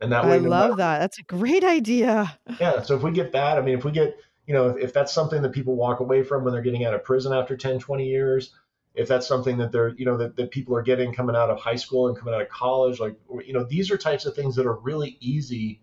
[0.00, 0.98] And that way, I no love matter, that.
[1.00, 2.38] That's a great idea.
[2.60, 2.82] Yeah.
[2.82, 5.12] So if we get that, I mean, if we get you know, if, if that's
[5.12, 8.06] something that people walk away from when they're getting out of prison after 10, 20
[8.06, 8.54] years,
[8.94, 11.58] if that's something that they're, you know, that, that people are getting coming out of
[11.58, 14.54] high school and coming out of college, like, you know, these are types of things
[14.56, 15.80] that are really easy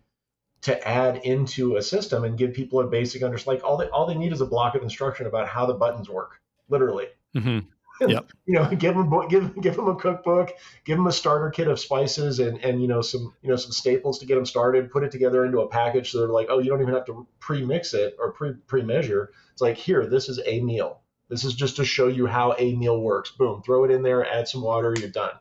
[0.62, 3.60] to add into a system and give people a basic understanding.
[3.60, 6.08] Like all they, all they need is a block of instruction about how the buttons
[6.08, 7.08] work, literally.
[7.34, 7.66] Mm-hmm.
[8.10, 8.32] Yep.
[8.46, 10.50] you know, give them give give them a cookbook,
[10.84, 13.72] give them a starter kit of spices and and you know some you know some
[13.72, 14.90] staples to get them started.
[14.90, 17.26] Put it together into a package so they're like, oh, you don't even have to
[17.40, 19.30] pre-mix it or pre pre-measure.
[19.52, 21.00] It's like here, this is a meal.
[21.28, 23.30] This is just to show you how a meal works.
[23.30, 25.32] Boom, throw it in there, add some water, you're done.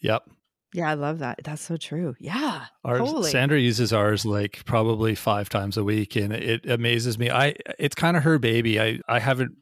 [0.00, 0.30] Yep.
[0.72, 1.40] Yeah, I love that.
[1.42, 2.14] That's so true.
[2.18, 2.66] Yeah.
[2.84, 3.30] Ours, totally.
[3.30, 7.30] Sandra uses ours like probably five times a week, and it amazes me.
[7.30, 8.80] I it's kind of her baby.
[8.80, 9.52] I I haven't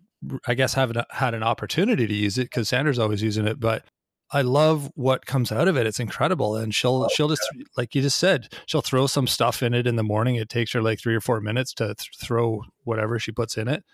[0.47, 3.85] I guess haven't had an opportunity to use it because Sandra's always using it, but
[4.33, 5.87] I love what comes out of it.
[5.87, 6.57] It's incredible.
[6.57, 7.65] And she'll, oh, she'll just, yeah.
[7.77, 10.37] like you just said, she'll throw some stuff in it in the morning.
[10.37, 13.69] It takes her like three or four minutes to th- throw whatever she puts in
[13.69, 13.85] it.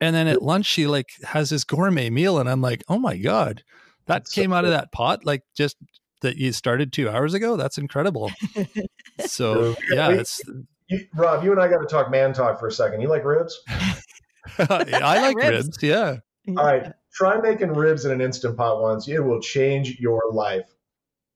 [0.00, 2.38] And then at lunch, she like has this gourmet meal.
[2.38, 3.62] And I'm like, oh my God,
[4.06, 5.76] that That's came so out of that pot like just
[6.22, 7.56] that you started two hours ago.
[7.56, 8.30] That's incredible.
[9.26, 10.40] so yeah, it's.
[10.88, 13.00] You, Rob, you and I got to talk man talk for a second.
[13.00, 13.60] You like ribs?
[14.58, 15.66] I like ribs.
[15.66, 15.82] ribs.
[15.82, 16.16] Yeah.
[16.48, 16.92] All right.
[17.12, 19.08] Try making ribs in an instant pot once.
[19.08, 20.68] It will change your life.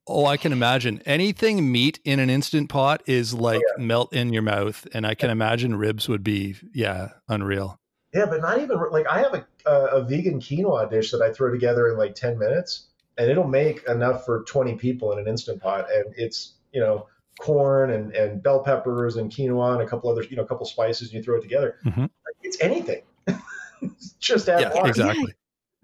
[0.06, 1.00] Oh, I can imagine.
[1.06, 3.84] Anything meat in an instant pot is oh, like oh, yeah.
[3.84, 7.78] melt in your mouth, and I can imagine ribs would be yeah unreal.
[8.12, 11.32] Yeah, but not even like I have a a, a vegan quinoa dish that I
[11.32, 15.26] throw together in like ten minutes, and it'll make enough for twenty people in an
[15.26, 17.06] instant pot, and it's you know
[17.40, 20.66] corn and, and bell peppers and quinoa and a couple other you know a couple
[20.66, 21.78] spices and you throw it together.
[21.84, 22.06] Mm-hmm.
[22.42, 23.02] it's anything.
[24.18, 24.88] Just add yeah, water.
[24.88, 25.34] exactly.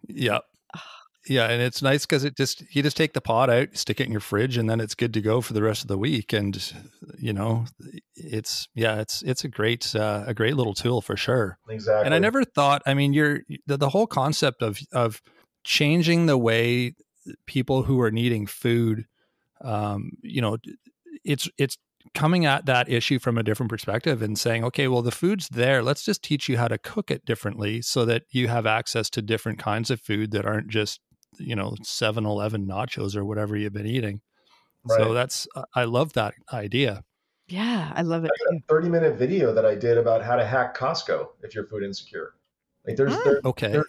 [0.09, 0.39] Yeah.
[1.27, 4.07] Yeah and it's nice because it just you just take the pot out stick it
[4.07, 6.33] in your fridge and then it's good to go for the rest of the week.
[6.33, 6.73] And
[7.19, 7.67] you know
[8.17, 11.59] it's yeah it's it's a great uh, a great little tool for sure.
[11.69, 15.21] Exactly and i never thought i mean you're the, the whole concept of of
[15.63, 16.95] changing the way
[17.47, 19.07] people who are needing food
[19.63, 20.57] um, you know
[21.25, 21.77] it's it's
[22.15, 25.83] coming at that issue from a different perspective and saying, okay, well, the food's there.
[25.83, 29.23] Let's just teach you how to cook it differently so that you have access to
[29.23, 31.01] different kinds of food that aren't just,
[31.39, 34.21] you know, 7 Eleven nachos or whatever you've been eating.
[34.85, 34.99] Right.
[34.99, 37.05] So that's, uh, I love that idea.
[37.49, 38.31] Yeah, I love it.
[38.53, 41.67] I a 30 minute video that I did about how to hack Costco if you're
[41.67, 42.35] food insecure.
[42.87, 43.21] Like there's, hmm.
[43.25, 43.73] there, okay.
[43.73, 43.85] There,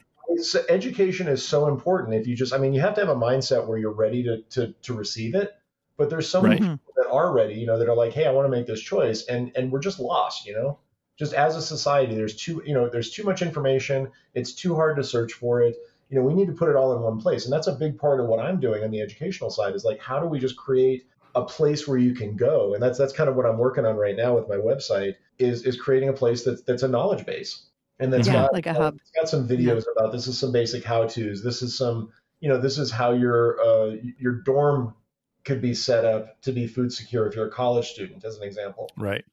[0.69, 2.15] education is so important.
[2.15, 4.41] If you just, I mean, you have to have a mindset where you're ready to,
[4.51, 5.53] to, to receive it
[6.01, 6.61] but there's so many right.
[6.61, 8.81] people that are ready, you know, that are like, hey, I want to make this
[8.81, 10.79] choice, and and we're just lost, you know.
[11.17, 14.09] Just as a society, there's too, you know, there's too much information.
[14.33, 15.75] It's too hard to search for it.
[16.09, 17.97] You know, we need to put it all in one place, and that's a big
[17.97, 19.75] part of what I'm doing on the educational side.
[19.75, 22.97] Is like, how do we just create a place where you can go, and that's
[22.97, 25.15] that's kind of what I'm working on right now with my website.
[25.39, 27.63] Is is creating a place that's that's a knowledge base,
[27.99, 28.97] and that's yeah, got like a hub.
[28.99, 29.93] It's got some videos yeah.
[29.97, 31.43] about this is some basic how tos.
[31.43, 34.93] This is some you know this is how your uh, your dorm
[35.43, 38.43] could be set up to be food secure if you're a college student, as an
[38.43, 38.89] example.
[38.97, 39.25] Right.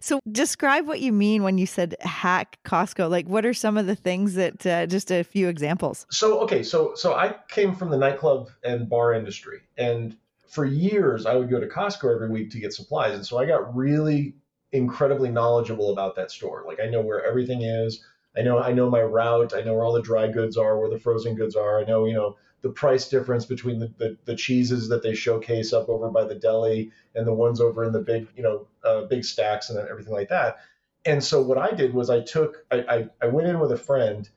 [0.00, 3.10] So, describe what you mean when you said hack Costco.
[3.10, 4.64] Like, what are some of the things that?
[4.64, 6.06] Uh, just a few examples.
[6.10, 10.16] So, okay, so so I came from the nightclub and bar industry, and
[10.48, 13.46] for years I would go to Costco every week to get supplies, and so I
[13.46, 14.34] got really
[14.70, 16.64] incredibly knowledgeable about that store.
[16.66, 18.04] Like, I know where everything is.
[18.36, 19.52] I know I know my route.
[19.54, 21.80] I know where all the dry goods are, where the frozen goods are.
[21.80, 25.72] I know you know the price difference between the, the, the, cheeses that they showcase
[25.72, 29.02] up over by the deli and the ones over in the big, you know, uh,
[29.02, 30.58] big stacks and everything like that.
[31.04, 33.76] And so what I did was I took, I, I, I went in with a
[33.76, 34.28] friend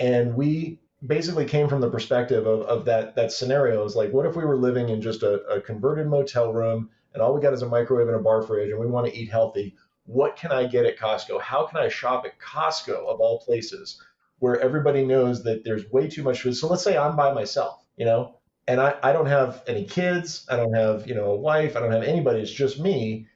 [0.00, 4.26] and we basically came from the perspective of, of that, that scenario is like, what
[4.26, 7.54] if we were living in just a, a converted motel room and all we got
[7.54, 9.76] is a microwave and a bar fridge and we want to eat healthy?
[10.06, 11.40] What can I get at Costco?
[11.40, 14.02] How can I shop at Costco of all places?
[14.38, 16.56] Where everybody knows that there's way too much food.
[16.56, 20.46] So let's say I'm by myself, you know, and I, I don't have any kids,
[20.50, 23.26] I don't have, you know, a wife, I don't have anybody, it's just me.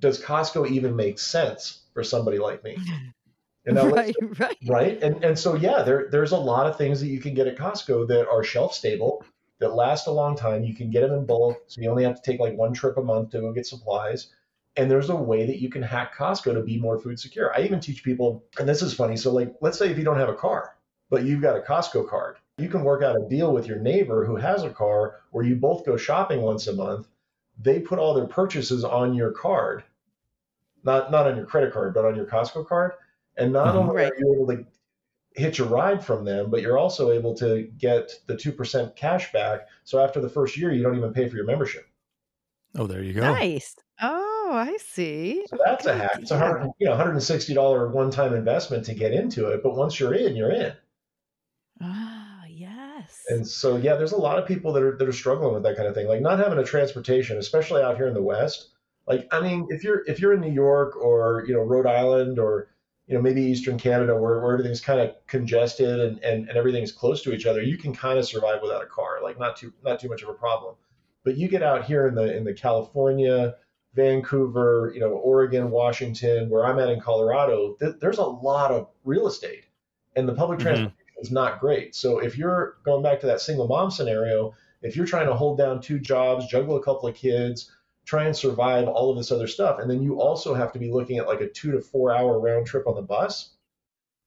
[0.00, 2.76] Does Costco even make sense for somebody like me?
[3.66, 4.56] Right, right.
[4.66, 5.02] Right.
[5.02, 7.56] And and so yeah, there there's a lot of things that you can get at
[7.56, 9.24] Costco that are shelf stable,
[9.60, 10.64] that last a long time.
[10.64, 12.96] You can get them in bulk, so you only have to take like one trip
[12.96, 14.32] a month to go get supplies
[14.76, 17.54] and there's a way that you can hack Costco to be more food secure.
[17.54, 19.16] I even teach people, and this is funny.
[19.16, 20.76] So, like, let's say if you don't have a car,
[21.10, 24.24] but you've got a Costco card, you can work out a deal with your neighbor
[24.24, 27.08] who has a car where you both go shopping once a month.
[27.60, 29.84] They put all their purchases on your card,
[30.84, 32.92] not not on your credit card, but on your Costco card.
[33.36, 34.12] And not mm-hmm, only right.
[34.12, 34.66] are you able to
[35.34, 39.68] hitch a ride from them, but you're also able to get the 2% cash back.
[39.84, 41.86] So after the first year, you don't even pay for your membership.
[42.76, 43.20] Oh, there you go.
[43.20, 43.74] Nice.
[44.00, 45.46] Oh, Oh, I see.
[45.48, 46.18] So that's a hack.
[46.18, 50.12] It's a hundred, you know, $160 one-time investment to get into it, but once you're
[50.12, 50.74] in, you're in.
[51.80, 53.22] Ah, yes.
[53.30, 55.76] And so, yeah, there's a lot of people that are that are struggling with that
[55.76, 58.68] kind of thing, like not having a transportation, especially out here in the West.
[59.06, 62.38] Like, I mean, if you're if you're in New York or you know Rhode Island
[62.38, 62.68] or
[63.06, 66.92] you know maybe Eastern Canada where, where everything's kind of congested and, and and everything's
[66.92, 69.72] close to each other, you can kind of survive without a car, like not too
[69.82, 70.74] not too much of a problem.
[71.24, 73.54] But you get out here in the in the California,
[73.94, 78.88] Vancouver, you know, Oregon, Washington, where I'm at in Colorado, th- there's a lot of
[79.04, 79.66] real estate,
[80.16, 80.62] and the public Mhm.
[80.62, 81.94] transportation is not great.
[81.94, 85.58] So if you're going back to that single mom scenario, if you're trying to hold
[85.58, 87.70] down two jobs, juggle a couple of kids,
[88.04, 90.90] try and survive all of this other stuff, and then you also have to be
[90.90, 93.50] looking at like a two to four hour round trip on the bus.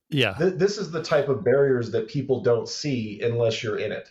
[0.10, 0.36] Yeah.
[0.38, 4.08] Th- this is the type of barriers that people don't see unless you're in it.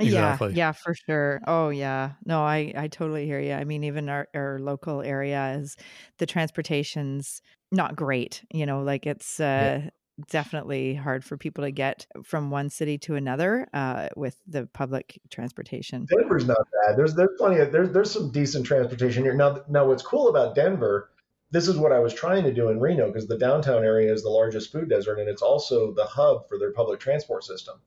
[0.00, 0.48] Exactly.
[0.48, 1.40] Yeah, yeah, for sure.
[1.46, 2.12] Oh, yeah.
[2.26, 3.52] No, I I totally hear you.
[3.52, 5.76] I mean, even our our local area is
[6.18, 7.40] the transportation's
[7.72, 8.44] not great.
[8.52, 9.90] You know, like it's uh Yeah.
[10.28, 15.20] definitely hard for people to get from one city to another uh with the public
[15.30, 16.10] transportation.
[16.10, 16.96] Denver's not bad.
[16.96, 19.34] There's there's plenty of there's there's some decent transportation here.
[19.34, 21.10] Now now what's cool about Denver,
[21.50, 24.22] this is what I was trying to do in Reno because the downtown area is
[24.22, 27.80] the largest food desert and it's also the hub for their public transport system.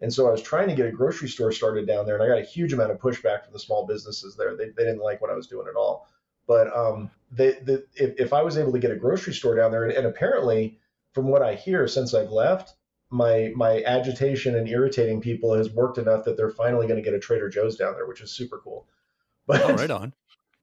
[0.00, 2.28] And so I was trying to get a grocery store started down there and I
[2.28, 4.56] got a huge amount of pushback from the small businesses there.
[4.56, 6.08] They, they didn't like what I was doing at all.
[6.46, 9.70] But um, they, the, if, if I was able to get a grocery store down
[9.70, 10.78] there, and, and apparently,
[11.12, 12.74] from what I hear since I've left,
[13.10, 17.14] my my agitation and irritating people has worked enough that they're finally going to get
[17.14, 18.86] a Trader Joe's down there, which is super cool.
[19.46, 20.12] But Oh, right on.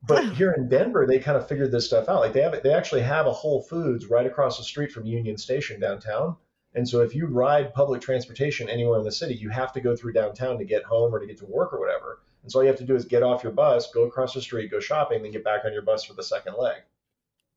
[0.03, 2.21] but here in Denver, they kind of figured this stuff out.
[2.21, 5.37] Like they have they actually have a Whole Foods right across the street from Union
[5.37, 6.35] Station downtown.
[6.77, 9.95] And so if you ride public transportation anywhere in the city, you have to go
[9.95, 12.19] through downtown to get home or to get to work or whatever.
[12.43, 14.41] And so all you have to do is get off your bus, go across the
[14.41, 16.83] street, go shopping, then get back on your bus for the second leg.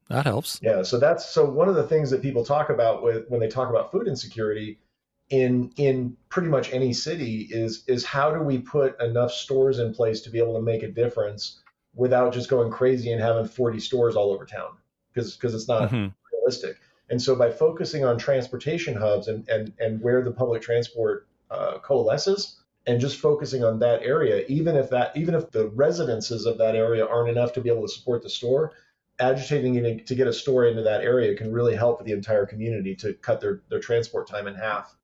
[0.09, 0.59] That helps.
[0.62, 3.49] Yeah, so that's so one of the things that people talk about with when they
[3.49, 4.81] talk about food insecurity
[5.29, 9.93] in in pretty much any city is is how do we put enough stores in
[9.93, 11.61] place to be able to make a difference
[11.95, 14.79] without just going crazy and having 40 stores all over town
[15.12, 16.14] because because it's not Mhm.
[16.33, 16.79] realistic.
[17.11, 21.79] And so by focusing on transportation hubs and and and where the public transport uh,
[21.79, 22.57] coalesces
[22.87, 26.77] and just focusing on that area, even if that even if the residences of that
[26.77, 28.73] area aren't enough to be able to support the store,
[29.19, 32.95] agitating it to get a store into that area can really help the entire community
[32.97, 34.97] to cut their their transport time in half.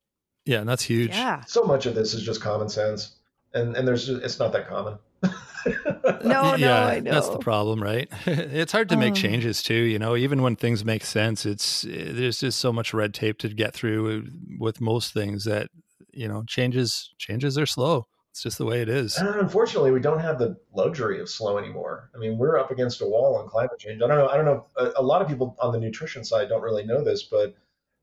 [0.45, 1.11] Yeah, and that's huge.
[1.11, 1.43] Yeah.
[1.45, 3.17] So much of this is just common sense,
[3.53, 4.97] and and there's just, it's not that common.
[6.23, 7.11] No, no, yeah, I know.
[7.11, 8.09] that's the problem, right?
[8.25, 9.15] it's hard to make Oh.
[9.15, 9.73] changes too.
[9.73, 13.37] You know, even when things make sense, it's eh, there's just so much red tape
[13.39, 14.27] to get through
[14.59, 15.69] with most things that
[16.11, 18.07] you know changes changes are slow.
[18.31, 19.17] It's just the way it is.
[19.17, 22.09] And unfortunately, we don't have the luxury of slow anymore.
[22.15, 24.01] I mean, we're up against a wall on climate change.
[24.01, 24.27] I don't know.
[24.27, 24.65] I don't know.
[24.75, 27.55] A, a lot of people on the nutrition side don't really know this, but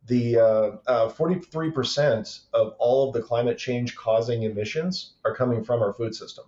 [0.06, 5.82] the uh, uh, 43% of all of the climate change causing emissions are coming from
[5.82, 6.44] our food system.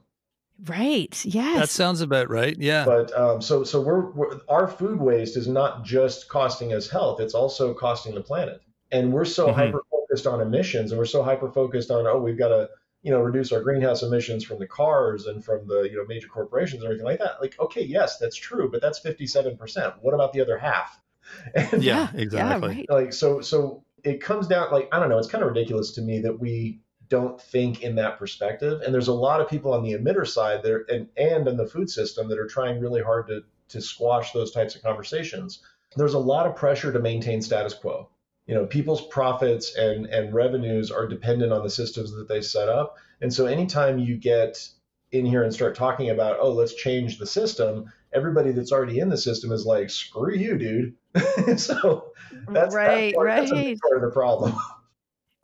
[0.64, 1.22] Right.
[1.24, 1.58] Yes.
[1.60, 2.56] That sounds about right.
[2.58, 2.84] Yeah.
[2.84, 7.20] But um, so so we're, we're our food waste is not just costing us health;
[7.20, 8.62] it's also costing the planet.
[8.90, 9.54] And we're so Mhm.
[9.54, 12.70] hyper focused on emissions, and we're so hyper focused on oh, we've got to
[13.02, 16.28] you know reduce our greenhouse emissions from the cars and from the you know major
[16.28, 17.40] corporations and everything like that.
[17.40, 19.94] Like okay, yes, that's true, but that's fifty seven percent.
[20.00, 20.98] What about the other half?
[21.54, 22.68] And yeah, Yeah, exactly.
[22.68, 22.86] right.
[22.88, 25.18] like so so it comes down like I don't know.
[25.18, 28.80] It's kind of ridiculous to me that we don't think in that perspective.
[28.82, 31.56] And there's a lot of people on the emitter side that are, and and in
[31.56, 35.60] the food system that are trying really hard to to squash those types of conversations.
[35.96, 38.08] There's a lot of pressure to maintain status quo.
[38.46, 42.68] You know, people's profits and and revenues are dependent on the systems that they set
[42.68, 42.96] up.
[43.20, 44.68] And so anytime you get
[45.12, 49.08] in here and start talking about, oh, let's change the system, everybody that's already in
[49.08, 50.94] the system is like, screw you, dude.
[51.58, 52.12] so
[52.48, 53.14] that's right.
[53.14, 53.48] that's part, right.
[53.48, 54.54] That's part of the problem.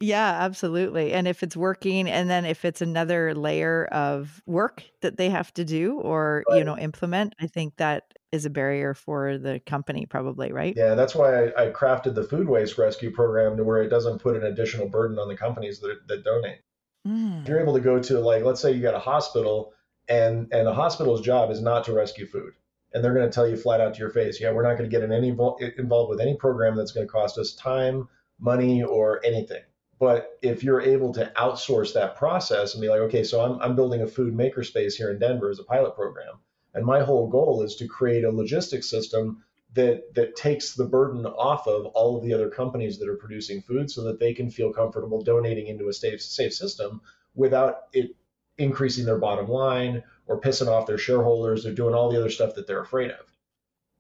[0.03, 1.13] Yeah, absolutely.
[1.13, 5.53] And if it's working, and then if it's another layer of work that they have
[5.55, 10.07] to do or, you know, implement, I think that is a barrier for the company,
[10.07, 10.75] probably, right?
[10.77, 14.21] Yeah, that's why I, I crafted the food waste rescue program to where it doesn't
[14.21, 16.61] put an additional burden on the companies that, that donate.
[17.07, 17.43] Mm.
[17.43, 19.75] If you're able to go to like, let's say you got a hospital,
[20.09, 22.55] and and a hospital's job is not to rescue food,
[22.93, 24.89] and they're going to tell you flat out to your face, yeah, we're not going
[24.89, 28.09] to get in any involved with any program that's going to cost us time,
[28.41, 29.63] money, or anything.
[30.03, 33.77] But if you're able to outsource that process and be like, okay, so I'm, I'm
[33.77, 36.41] building a food makerspace here in Denver as a pilot program.
[36.75, 39.45] And my whole goal is to create a logistics system
[39.75, 43.63] that, that takes the burden off of all of the other companies that are producing
[43.63, 47.01] food so that they can feel comfortable donating into a safe, safe system
[47.37, 48.17] without it
[48.59, 52.57] increasing their bottom line or pissing off their shareholders or doing all the other stuff
[52.57, 53.32] that they're afraid of.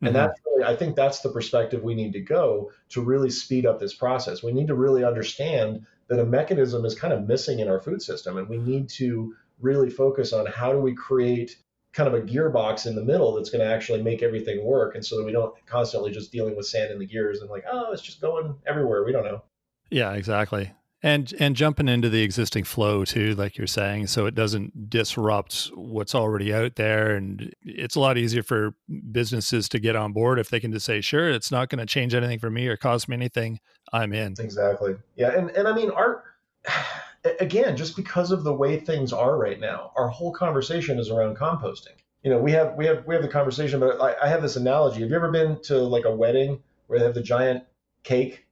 [0.03, 0.16] And mm-hmm.
[0.16, 3.78] that's really, I think that's the perspective we need to go to really speed up
[3.78, 4.42] this process.
[4.42, 8.03] We need to really understand that a mechanism is kind of missing in our food
[8.03, 11.57] system, and we need to really focus on how do we create
[11.92, 15.07] kind of a gearbox in the middle that's going to actually make everything work, and
[15.07, 17.92] so that we don't constantly just dealing with sand in the gears and like, oh,
[17.92, 19.05] it's just going everywhere.
[19.05, 19.42] We don't know.
[19.90, 20.72] Yeah, exactly
[21.03, 25.70] and and jumping into the existing flow too like you're saying so it doesn't disrupt
[25.74, 27.16] what's already out there.
[27.16, 28.74] And it's a lot easier for
[29.11, 31.86] businesses to get on board if they can just say sure it's not going to
[31.86, 33.59] change anything for me or cost me anything
[33.92, 34.34] i'm in.
[34.38, 34.96] Exactly.
[35.16, 36.24] Yeah and and i mean our
[37.40, 41.36] again just because of the way things are right now our whole conversation is around
[41.36, 41.96] composting.
[42.22, 44.57] You know we have we have we have the conversation but I, I have this
[44.57, 45.00] analogy.
[45.00, 47.64] Have you ever been to like a wedding where they have the giant
[48.05, 48.46] cake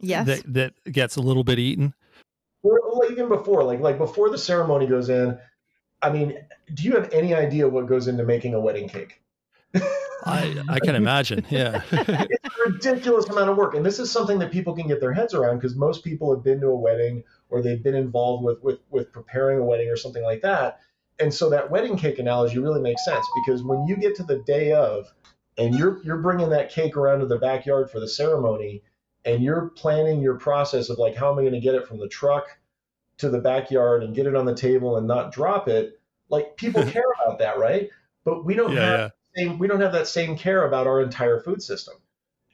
[0.00, 0.26] Yes.
[0.26, 1.94] That, that gets a little bit eaten.
[2.62, 2.80] Or
[3.10, 5.38] even before, like like before the ceremony goes in,
[6.02, 6.38] I mean,
[6.74, 9.20] do you have any idea what goes into making a wedding cake?
[10.24, 11.44] I, I can imagine.
[11.48, 11.82] Yeah.
[11.92, 13.74] it's a ridiculous amount of work.
[13.74, 16.42] And this is something that people can get their heads around because most people have
[16.42, 19.96] been to a wedding or they've been involved with, with, with preparing a wedding or
[19.96, 20.80] something like that.
[21.20, 24.38] And so that wedding cake analogy really makes sense because when you get to the
[24.40, 25.12] day of
[25.56, 28.82] and you're, you're bringing that cake around to the backyard for the ceremony,
[29.24, 31.98] and you're planning your process of like how am I going to get it from
[31.98, 32.58] the truck
[33.18, 36.82] to the backyard and get it on the table and not drop it, like people
[36.90, 37.90] care about that, right?
[38.24, 39.08] But we don't yeah, have yeah.
[39.36, 41.94] Same, we don't have that same care about our entire food system.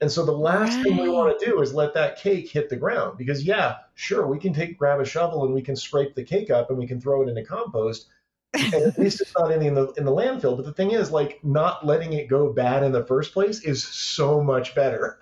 [0.00, 0.84] And so the last right.
[0.84, 4.26] thing we want to do is let that cake hit the ground because yeah, sure,
[4.26, 6.86] we can take grab a shovel and we can scrape the cake up and we
[6.86, 8.08] can throw it into compost.
[8.54, 10.56] and at least it's not in the in the landfill.
[10.56, 13.82] But the thing is, like, not letting it go bad in the first place is
[13.82, 15.18] so much better.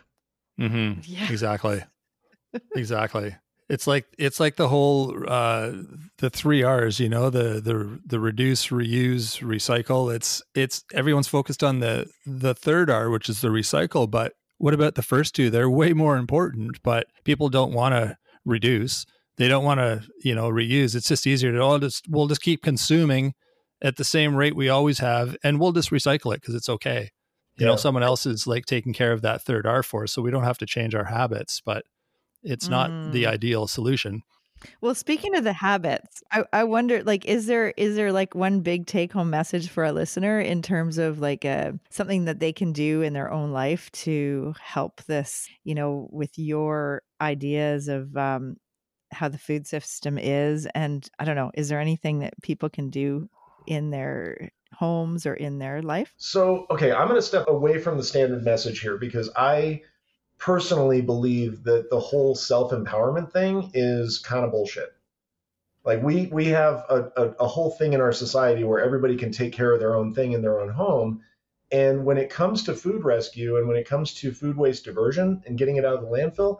[0.60, 1.00] Mm-hmm.
[1.04, 1.30] Yeah.
[1.30, 1.82] Exactly.
[2.74, 3.36] exactly.
[3.68, 5.72] It's like it's like the whole uh,
[6.18, 10.14] the three R's, you know, the the the reduce, reuse, recycle.
[10.14, 14.10] It's it's everyone's focused on the the third R, which is the recycle.
[14.10, 15.48] But what about the first two?
[15.48, 16.82] They're way more important.
[16.82, 19.06] But people don't want to reduce.
[19.38, 20.94] They don't want to, you know, reuse.
[20.94, 23.32] It's just easier to all just we'll just keep consuming
[23.80, 27.10] at the same rate we always have, and we'll just recycle it because it's okay
[27.56, 27.72] you yeah.
[27.72, 30.30] know someone else is like taking care of that third r for us so we
[30.30, 31.84] don't have to change our habits but
[32.42, 33.12] it's not mm.
[33.12, 34.22] the ideal solution
[34.80, 38.60] well speaking of the habits I, I wonder like is there is there like one
[38.60, 42.40] big take home message for a listener in terms of like a uh, something that
[42.40, 47.88] they can do in their own life to help this you know with your ideas
[47.88, 48.56] of um
[49.10, 52.88] how the food system is and i don't know is there anything that people can
[52.88, 53.28] do
[53.66, 56.12] in their homes or in their life?
[56.16, 59.82] So, okay, I'm going to step away from the standard message here because I
[60.38, 64.92] personally believe that the whole self empowerment thing is kind of bullshit.
[65.84, 69.32] Like we we have a, a, a, whole thing in our society where everybody can
[69.32, 71.22] take care of their own thing in their own home.
[71.70, 75.42] And when it comes to food rescue and when it comes to food waste diversion
[75.46, 76.58] and getting it out of the landfill,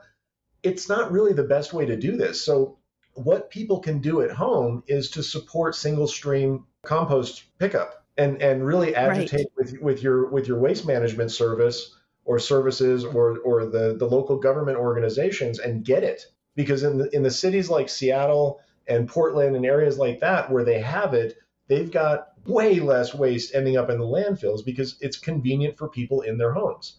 [0.63, 2.45] it's not really the best way to do this.
[2.45, 2.79] So
[3.15, 8.67] what people can do at home is to support single stream compost pickup and and
[8.67, 9.67] really agitate right.
[9.73, 11.95] with with your with your waste management service
[12.25, 16.23] or services or or the the local government organizations and get it
[16.55, 20.65] because in the in the cities like Seattle and Portland and areas like that where
[20.65, 21.37] they have it
[21.69, 26.23] they've got way less waste ending up in the landfills because it's convenient for people
[26.23, 26.99] in their homes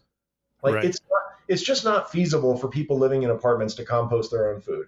[0.63, 0.85] like right.
[0.85, 4.61] it's not, it's just not feasible for people living in apartments to compost their own
[4.61, 4.87] food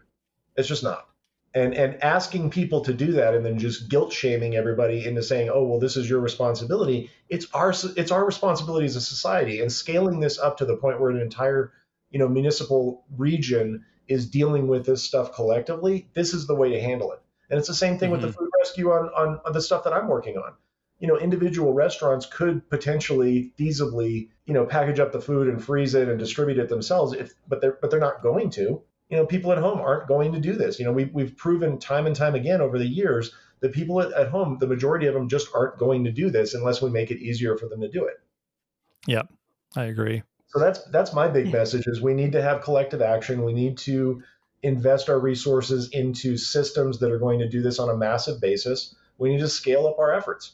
[0.56, 1.10] it's just not
[1.56, 5.50] and and asking people to do that and then just guilt shaming everybody into saying
[5.52, 9.72] oh well this is your responsibility it's our it's our responsibility as a society and
[9.72, 11.72] scaling this up to the point where an entire
[12.12, 16.82] you know municipal region is dealing with this stuff collectively this is the way to
[16.82, 18.12] handle it and it's the same thing mm-hmm.
[18.12, 18.46] with the mm-hmm.
[18.46, 20.54] food rescue on, on on the stuff that i'm working on
[21.00, 25.96] you know individual restaurants could potentially feasibly you know package up the food and freeze
[25.96, 29.26] it and distribute it themselves if but they're but they're not going to you know,
[29.26, 30.80] people at home aren't going to do this.
[30.80, 34.12] You know, we've, we've proven time and time again over the years that people at,
[34.14, 37.12] at home, the majority of them just aren't going to do this unless we make
[37.12, 38.16] it easier for them to do it.
[39.08, 39.28] Yep,
[39.76, 40.24] I agree.
[40.48, 43.44] So that's that's my big message is we need to have collective action.
[43.44, 44.24] We need to
[44.64, 48.96] invest our resources into systems that are going to do this on a massive basis.
[49.18, 50.54] We need to scale up our efforts.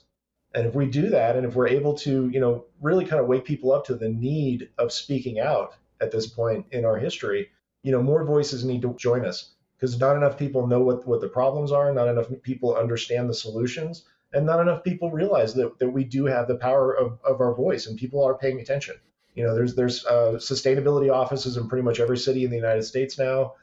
[0.54, 3.28] And if we do that and if we're able to, you know, really kind of
[3.28, 7.50] wake people up to the need of speaking out at this point in our history,
[7.84, 11.22] you know, more voices need to join us because not enough people know what, what
[11.22, 15.80] the problems are, not enough people understand the solutions, and not enough people realize that,
[15.80, 18.96] that we do have the power of, of our voice and people are paying attention.
[19.36, 22.84] You know, there's there's uh, sustainability offices in pretty much every city in the United
[22.84, 23.54] States now.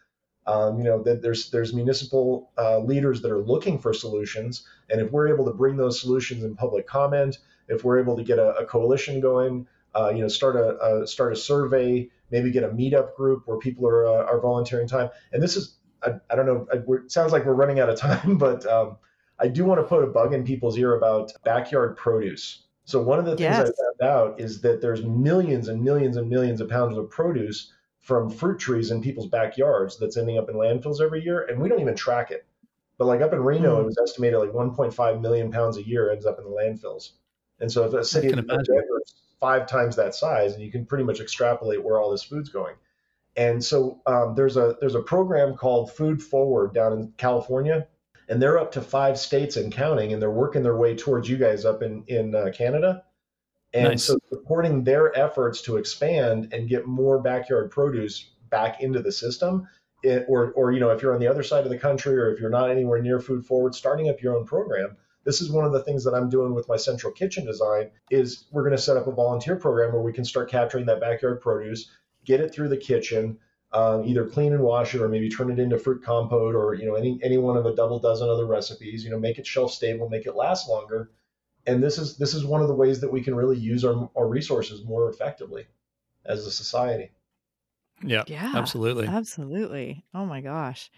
[0.46, 4.98] Um, you know, that there's there's municipal uh, leaders that are looking for solutions, and
[5.00, 7.36] if we're able to bring those solutions in public comment,
[7.68, 9.66] if we're able to get a, a coalition going,
[9.98, 13.58] Uh, you know, start a, a, start a survey, maybe get a meetup group where
[13.58, 15.10] people are uh, are volunteering time.
[15.32, 16.66] And this is I, I don't know.
[16.72, 18.96] It sounds like we're running out of time, but um,
[19.38, 22.64] I do want to put a bug in people's ear about backyard produce.
[22.84, 23.70] So one of the things yes.
[23.70, 27.72] I found out is that there's millions and millions and millions of pounds of produce
[28.00, 31.68] from fruit trees in people's backyards that's ending up in landfills every year, and we
[31.68, 32.46] don't even track it.
[32.96, 33.80] But like up in Reno, mm.
[33.80, 37.10] it was estimated like 1.5 million pounds a year ends up in the landfills.
[37.60, 38.34] And so if a city is
[39.40, 42.74] five times that size, and you can pretty much extrapolate where all this food's going.
[43.36, 47.86] And so um, there's a there's a program called Food Forward down in California,
[48.28, 51.36] and they're up to five states and counting, and they're working their way towards you
[51.36, 53.04] guys up in in uh, Canada.
[53.74, 54.04] And nice.
[54.04, 59.68] so supporting their efforts to expand and get more backyard produce back into the system,
[60.02, 62.32] it, or or you know if you're on the other side of the country or
[62.32, 64.96] if you're not anywhere near Food Forward, starting up your own program.
[65.28, 68.46] This is one of the things that I'm doing with my central kitchen design is
[68.50, 71.42] we're going to set up a volunteer program where we can start capturing that backyard
[71.42, 71.90] produce
[72.24, 73.38] get it through the kitchen,
[73.72, 76.86] um, either clean and wash it, or maybe turn it into fruit compote, or you
[76.86, 79.04] know any any one of a double dozen other recipes.
[79.04, 81.10] You know, make it shelf stable, make it last longer.
[81.66, 84.08] And this is this is one of the ways that we can really use our,
[84.16, 85.66] our resources more effectively
[86.24, 87.10] as a society.
[88.02, 90.04] Yeah, yeah, absolutely, absolutely.
[90.14, 90.90] Oh my gosh,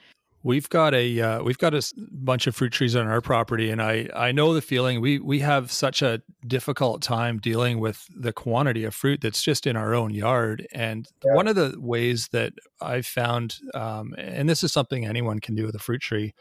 [0.43, 3.83] We've got a uh, we've got a bunch of fruit trees on our property, and
[3.83, 5.03] I I know the feeling.
[5.03, 9.67] We we have such a difficult time dealing with the quantity of fruit that's just
[9.67, 10.67] in our own yard.
[10.73, 11.35] And yeah.
[11.35, 15.67] one of the ways that I've found, um, and this is something anyone can do
[15.67, 16.33] with a fruit tree,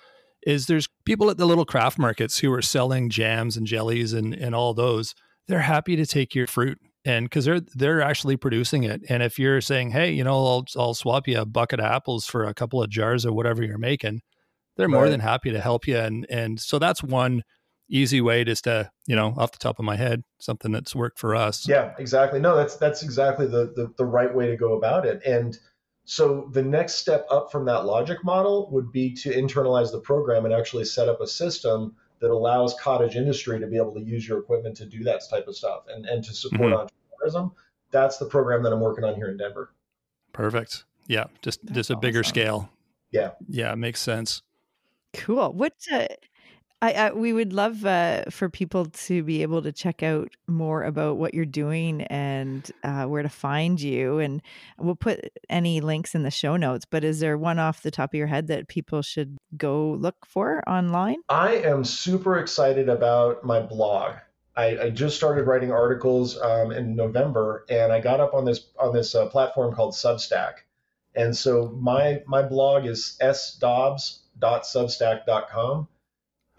[0.43, 4.33] is there's people at the little craft markets who are selling jams and jellies and
[4.33, 5.13] and all those.
[5.49, 9.39] They're happy to take your fruit and because they're they're actually producing it and if
[9.39, 12.53] you're saying hey you know I'll, I'll swap you a bucket of apples for a
[12.53, 14.21] couple of jars of whatever you're making
[14.75, 14.93] they're right.
[14.93, 17.43] more than happy to help you and and so that's one
[17.89, 21.19] easy way just to you know off the top of my head something that's worked
[21.19, 24.73] for us yeah exactly no that's that's exactly the the, the right way to go
[24.73, 25.57] about it and
[26.05, 30.43] so the next step up from that logic model would be to internalize the program
[30.43, 34.27] and actually set up a system that allows cottage industry to be able to use
[34.27, 36.87] your equipment to do that type of stuff and, and to support mm-hmm.
[37.27, 37.51] entrepreneurism.
[37.91, 39.73] That's the program that I'm working on here in Denver.
[40.33, 40.85] Perfect.
[41.07, 42.69] Yeah, just That's just a bigger scale.
[43.11, 43.31] Yeah.
[43.47, 44.43] Yeah, It makes sense.
[45.13, 45.53] Cool.
[45.53, 46.07] What's uh,
[46.81, 50.83] I, I, we would love uh, for people to be able to check out more
[50.83, 54.41] about what you're doing and uh, where to find you, and
[54.77, 56.85] we'll put any links in the show notes.
[56.89, 60.25] But is there one off the top of your head that people should go look
[60.25, 61.17] for online?
[61.27, 64.13] I am super excited about my blog.
[64.55, 68.67] I, I just started writing articles um, in November, and I got up on this
[68.79, 70.59] on this uh, platform called Substack.
[71.13, 75.87] And so my my blog is sdobbs.substack.com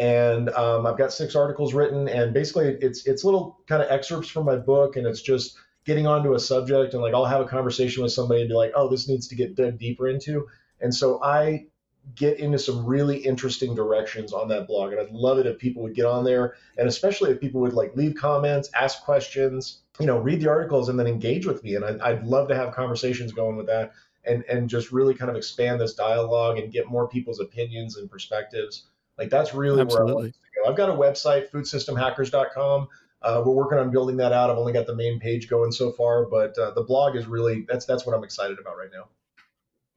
[0.01, 4.31] and um, I've got six articles written, and basically it's it's little kind of excerpts
[4.31, 7.47] from my book, and it's just getting onto a subject, and like I'll have a
[7.47, 10.49] conversation with somebody and be like, oh, this needs to get dug deeper into,
[10.81, 11.67] and so I
[12.15, 15.83] get into some really interesting directions on that blog, and I'd love it if people
[15.83, 20.07] would get on there, and especially if people would like leave comments, ask questions, you
[20.07, 22.75] know, read the articles, and then engage with me, and I'd, I'd love to have
[22.75, 23.93] conversations going with that.
[24.23, 28.11] And, and just really kind of expand this dialogue and get more people's opinions and
[28.11, 28.85] perspectives.
[29.21, 30.12] Like that's really Absolutely.
[30.14, 30.71] where I want to go.
[30.71, 32.89] I've got a website, foodsystemhackers.com.
[33.23, 34.49] Uh, we're working on building that out.
[34.49, 37.66] I've only got the main page going so far, but uh, the blog is really
[37.68, 39.09] that's that's what I'm excited about right now.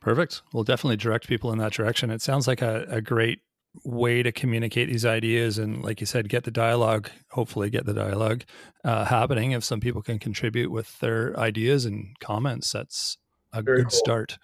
[0.02, 0.42] Perfect.
[0.52, 2.10] We'll definitely direct people in that direction.
[2.10, 3.40] It sounds like a, a great
[3.86, 7.94] way to communicate these ideas and like you said get the dialogue hopefully get the
[7.94, 8.44] dialogue
[8.84, 13.18] uh, happening if some people can contribute with their ideas and comments that's
[13.52, 13.98] a Very good cool.
[13.98, 14.38] start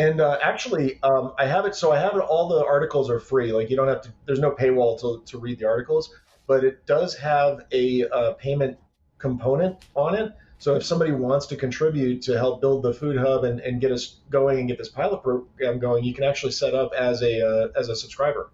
[0.00, 1.74] and uh, actually, um, I have it.
[1.74, 2.20] So I have it.
[2.20, 3.52] All the articles are free.
[3.52, 4.12] Like you don't have to.
[4.26, 6.14] There's no paywall to to read the articles,
[6.46, 8.78] but it does have a, a payment
[9.18, 10.32] component on it.
[10.58, 13.92] So if somebody wants to contribute to help build the food hub and, and get
[13.92, 17.46] us going and get this pilot program going, you can actually set up as a
[17.46, 18.50] uh, as a subscriber.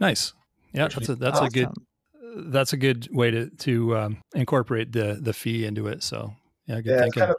[0.00, 0.32] Nice.
[0.72, 1.46] Yeah, that's a that's awesome.
[1.46, 1.68] a good
[2.52, 6.02] that's a good way to to um, incorporate the the fee into it.
[6.02, 6.34] So
[6.66, 7.20] yeah, good yeah, thinking.
[7.20, 7.36] Kind of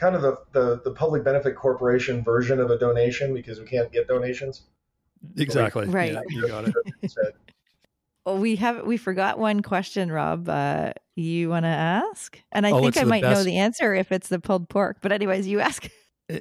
[0.00, 3.92] kind of the, the, the public benefit corporation version of a donation because we can't
[3.92, 4.62] get donations.
[5.36, 5.84] Exactly.
[5.84, 6.12] So we, right.
[6.12, 6.74] Yeah, you got it.
[8.26, 10.48] well, we have we forgot one question, Rob.
[10.48, 12.40] Uh, you want to ask?
[12.50, 13.38] And I oh, think I might best.
[13.38, 14.98] know the answer if it's the pulled pork.
[15.02, 15.88] But anyways, you ask.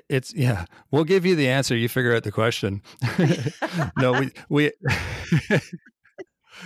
[0.08, 0.66] It's yeah.
[0.92, 1.76] We'll give you the answer.
[1.76, 2.84] You figure out the question.
[3.98, 4.72] no, we we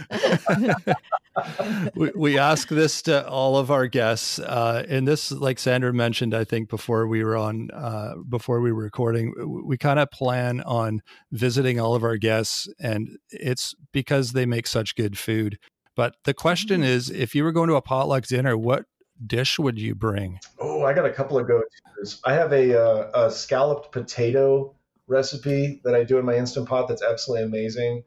[1.96, 6.34] we, we ask this to all of our guests, uh, and this, like Sandra mentioned,
[6.34, 10.12] I think before we were on, uh, before we were recording, we, we kind of
[10.12, 15.58] plan on visiting all of our guests, and it's because they make such good food.
[15.96, 16.90] But the question mm-hmm.
[16.90, 18.86] is, if you were going to a potluck dinner, what
[19.26, 20.40] dish would you bring?
[20.60, 22.20] Oh, I got a couple of go-tos.
[22.26, 24.76] I have a, uh, a scalloped potato
[25.08, 28.04] recipe that I do in my instant pot that's absolutely amazing.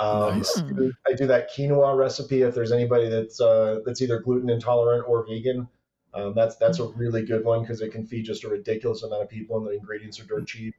[0.00, 0.58] Um, Nice.
[0.58, 4.48] I, do, I do that quinoa recipe if there's anybody that's uh, that's either gluten
[4.50, 5.68] intolerant or vegan.
[6.14, 9.22] Um, that's that's a really good one because it can feed just a ridiculous amount
[9.22, 10.74] of people and the ingredients are dirt cheap.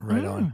[0.00, 0.44] Right on.
[0.44, 0.52] Mm,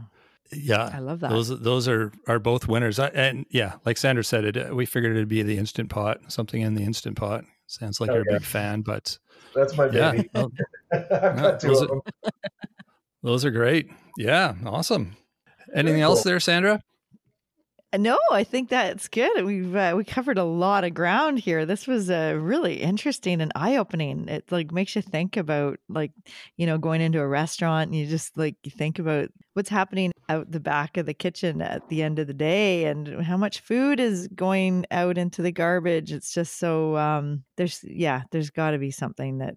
[0.51, 0.89] Yeah.
[0.93, 1.29] I love that.
[1.29, 2.97] Those those are are both winners.
[2.99, 6.61] I, and yeah, like Sandra said, it we figured it'd be the instant pot, something
[6.61, 7.45] in the instant pot.
[7.67, 9.17] Sounds like Oh, you're a big fan, but
[9.53, 10.29] That's my yeah, baby.
[10.35, 10.49] I've
[10.91, 12.01] Yeah, got two those of them.
[13.23, 13.89] those are great.
[14.17, 15.15] Yeah, awesome.
[15.73, 16.31] Anything Very else cool.
[16.31, 16.81] there, Sandra?
[17.97, 19.45] No, I think that's good.
[19.45, 21.65] We've uh, we covered a lot of ground here.
[21.65, 24.27] This was uh, really interesting and eye opening.
[24.27, 26.11] It like makes you think about like
[26.57, 30.51] you know going into a restaurant and you just like think about what's happening out
[30.51, 33.99] the back of the kitchen at the end of the day and how much food
[33.99, 36.11] is going out into the garbage.
[36.11, 39.55] It's just so um there's yeah there's got to be something that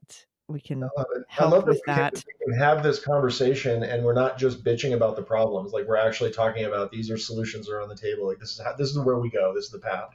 [0.48, 1.22] we can I love it.
[1.30, 2.24] I help love that with we, can, that.
[2.26, 5.72] we can have this conversation and we're not just bitching about the problems.
[5.72, 8.26] Like we're actually talking about these are solutions that are on the table.
[8.26, 9.52] Like this is how, this is where we go.
[9.54, 10.10] This is the path.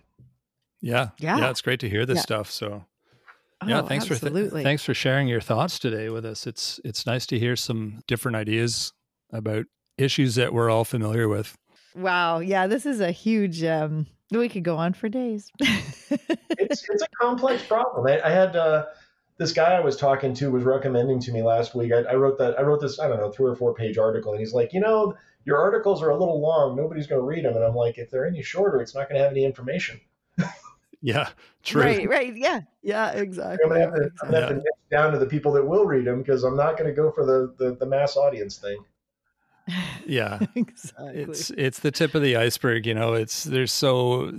[0.81, 1.37] Yeah, Yeah.
[1.37, 1.49] yeah.
[1.51, 2.21] It's great to hear this Yeah.
[2.23, 2.49] stuff.
[2.51, 2.83] So
[3.65, 6.45] yeah, Oh, thanks for th- thanks for sharing your thoughts today with us.
[6.47, 8.91] It's it's nice to hear some different ideas
[9.31, 9.65] about
[9.97, 11.55] issues that we're all familiar with.
[11.95, 12.39] Wow.
[12.39, 15.51] Yeah, this is a huge um we could go on for days.
[16.59, 18.07] It's it's a complex problem.
[18.07, 18.85] I, I had uh,
[19.37, 21.91] this guy I was talking to was recommending to me last week.
[21.91, 24.31] I, I wrote that I wrote this I don't know three or four page article,
[24.31, 25.15] and he's like, you know,
[25.45, 26.75] your articles are a little long.
[26.75, 27.55] Nobody's going to read them.
[27.55, 29.99] And I'm like, if they're any shorter, it's not going to have any information.
[31.05, 31.27] Yeah,
[31.63, 31.81] true.
[31.81, 32.33] Right, right.
[32.33, 32.61] Yeah.
[32.81, 33.61] Yeah, exactly.
[33.65, 34.55] I'm going to have to, I'm gonna have Yeah.
[34.55, 37.11] niche down to the people that will read them because I'm not going to go
[37.11, 38.77] for the, the the mass audience thing.
[40.05, 40.39] Yeah.
[40.55, 41.21] exactly.
[41.21, 44.31] it's it's the tip of the iceberg you know it's there's so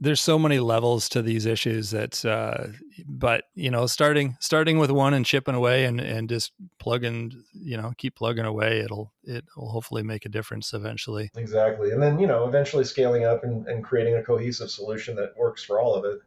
[0.00, 2.66] there's so many levels to these issues that uh
[3.06, 7.76] but you know starting starting with one and chipping away and and just plugging you
[7.76, 11.90] know keep plugging away it'll it will hopefully make a difference eventually Exactly.
[11.90, 15.62] And then, you know, eventually scaling up and, and creating a cohesive solution that works
[15.62, 16.20] for all of it.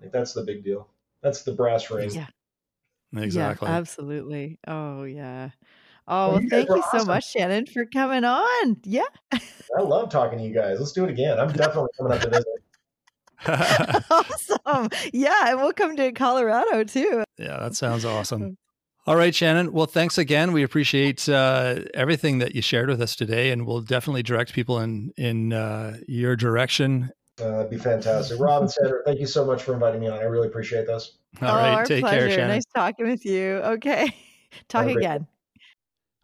[0.00, 0.88] Like that's the big deal.
[1.22, 2.10] That's the brass ring.
[2.10, 2.26] Yeah.
[3.16, 4.58] exactly Yeah, absolutely.
[4.66, 5.50] Oh yeah.
[6.08, 8.76] Oh, Well, well, you guys thank were you so much, Shannon, for coming on.
[8.84, 9.02] Yeah.
[9.32, 10.78] I love talking to you guys.
[10.80, 11.38] Let's do it again.
[11.38, 12.46] I'm definitely coming up to visit.
[14.10, 14.88] awesome.
[15.12, 17.24] Yeah, and we'll come to Colorado too.
[17.38, 18.56] yeah that sounds awesome
[19.04, 23.16] all right shannon well thanks again we appreciate uh everything that you shared with us
[23.16, 28.38] today and we'll definitely direct people in in uh your direction Uh, that'd be fantastic.
[28.38, 30.18] Rob and Sandra, thank you so much for inviting me on.
[30.18, 31.16] I really appreciate this.
[31.40, 32.26] all oh, right our take pleasure.
[32.28, 33.54] care shannon Nice talking with you.
[33.74, 34.14] Okay.
[34.68, 35.26] Talk Have great again.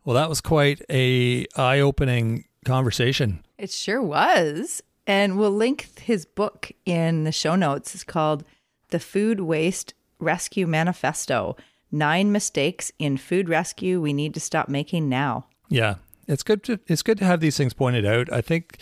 [0.08, 3.44] Well, that was quite a eye-opening conversation.
[3.58, 4.82] It sure was.
[5.06, 7.94] And we'll link his book in the show notes.
[7.94, 8.42] It's called
[8.88, 11.58] The Food Waste Rescue Manifesto
[11.92, 15.44] Nine Mistakes in Food Rescue We Need to Stop Making Now.
[15.68, 15.96] Yeah,
[16.26, 18.32] it's good to it's good to have these things pointed out.
[18.32, 18.78] I think,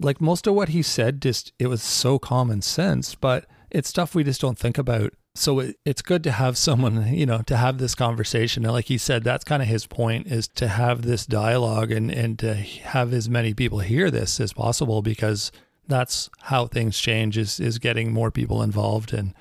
[0.00, 4.14] like most of what he said, just it was so common sense, but it's stuff
[4.14, 5.12] we just don't think about.
[5.34, 8.64] So it, it's good to have someone, you know, to have this conversation.
[8.64, 12.10] And like he said, that's kind of his point is to have this dialogue and
[12.10, 15.50] and to have as many people hear this as possible because
[15.88, 19.34] that's how things change is is getting more people involved and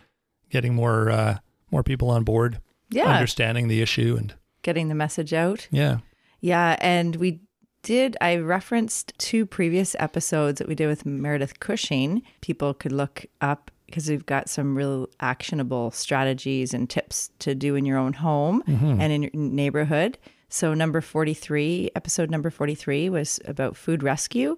[0.50, 1.38] getting more uh,
[1.72, 3.06] more people on board, Yeah.
[3.14, 4.34] understanding the issue, and
[4.64, 5.68] Getting the message out.
[5.72, 5.98] yeah,
[6.40, 7.42] Yeah, and we
[7.84, 8.16] did.
[8.22, 12.22] I referenced two previous episodes that we did with Meredith Cushing.
[12.42, 17.76] People could look up because we've got some real actionable strategies and tips to do
[17.76, 20.18] in your own home and in your neighborhood.
[20.50, 24.58] So, number 43, episode number 43 was about food rescue,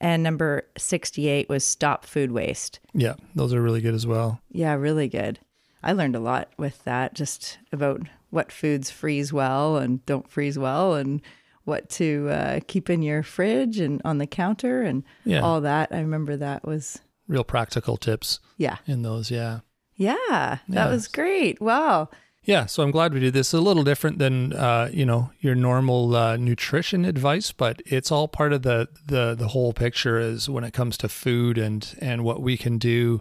[0.00, 2.80] and number 68 was stop food waste.
[2.92, 4.40] yeah, those are really good as well.
[4.50, 5.38] Yeah, really good.
[5.82, 10.58] I learned a lot with that, just about what foods freeze well and don't freeze
[10.58, 11.22] well, and
[11.64, 15.40] what to uh, keep in your fridge and on the counter, and Yeah.
[15.40, 15.88] all that.
[15.90, 17.00] I remember that was,
[17.30, 19.30] real practical tips yeah, in those.
[19.30, 19.60] Yeah.
[19.96, 20.90] yeah, that Yeah.
[20.90, 21.60] was great.
[21.60, 22.08] Wow.
[22.42, 22.66] Yeah.
[22.66, 23.52] So I'm glad we did this.
[23.52, 28.26] A little different than, uh, you know, your normal uh, nutrition advice, but it's all
[28.28, 32.24] part of the, the, the whole picture is when it comes to food and, and
[32.24, 33.20] what we can do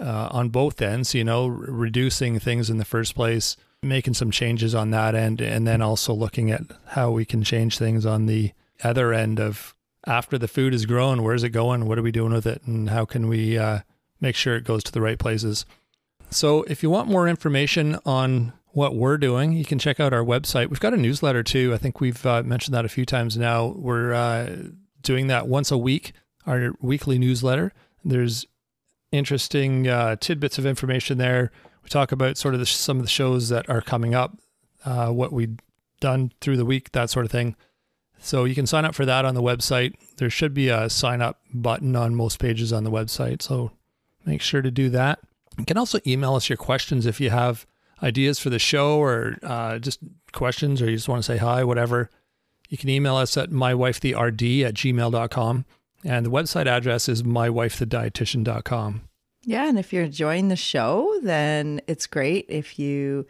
[0.00, 4.30] uh, on both ends, you know, r- reducing things in the first place, making some
[4.30, 8.26] changes on that end, and then also looking at how we can change things on
[8.26, 9.74] the other end of
[10.06, 11.86] after the food is grown, where's it going?
[11.86, 12.62] What are we doing with it?
[12.66, 13.80] And how can we uh,
[14.20, 15.64] make sure it goes to the right places?
[16.30, 20.24] So, if you want more information on what we're doing, you can check out our
[20.24, 20.68] website.
[20.68, 21.72] We've got a newsletter too.
[21.72, 23.66] I think we've uh, mentioned that a few times now.
[23.76, 24.56] We're uh,
[25.00, 26.12] doing that once a week,
[26.46, 27.72] our weekly newsletter.
[28.04, 28.46] There's
[29.12, 31.52] interesting uh, tidbits of information there.
[31.84, 34.36] We talk about sort of the, some of the shows that are coming up,
[34.84, 35.56] uh, what we've
[36.00, 37.54] done through the week, that sort of thing.
[38.24, 39.94] So you can sign up for that on the website.
[40.16, 43.42] There should be a sign up button on most pages on the website.
[43.42, 43.70] So
[44.24, 45.20] make sure to do that.
[45.58, 47.66] You can also email us your questions if you have
[48.02, 50.00] ideas for the show or uh, just
[50.32, 52.08] questions or you just want to say hi, whatever.
[52.70, 55.64] You can email us at mywifetherd at gmail.com.
[56.02, 59.02] And the website address is mywifethedietitian.com.
[59.42, 63.26] Yeah, and if you're enjoying the show, then it's great if you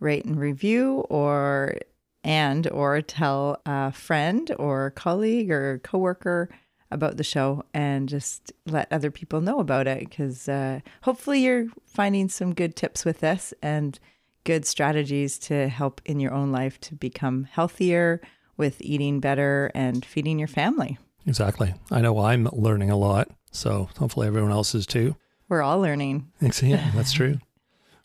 [0.00, 1.76] rate and review or
[2.24, 6.48] and or tell a friend or colleague or coworker
[6.90, 11.66] about the show and just let other people know about it because uh, hopefully you're
[11.86, 13.98] finding some good tips with this and
[14.44, 18.20] good strategies to help in your own life to become healthier
[18.56, 20.98] with eating better and feeding your family.
[21.26, 21.74] Exactly.
[21.90, 23.28] I know I'm learning a lot.
[23.50, 25.16] So hopefully everyone else is too.
[25.48, 26.30] We're all learning.
[26.62, 27.38] Yeah, that's true.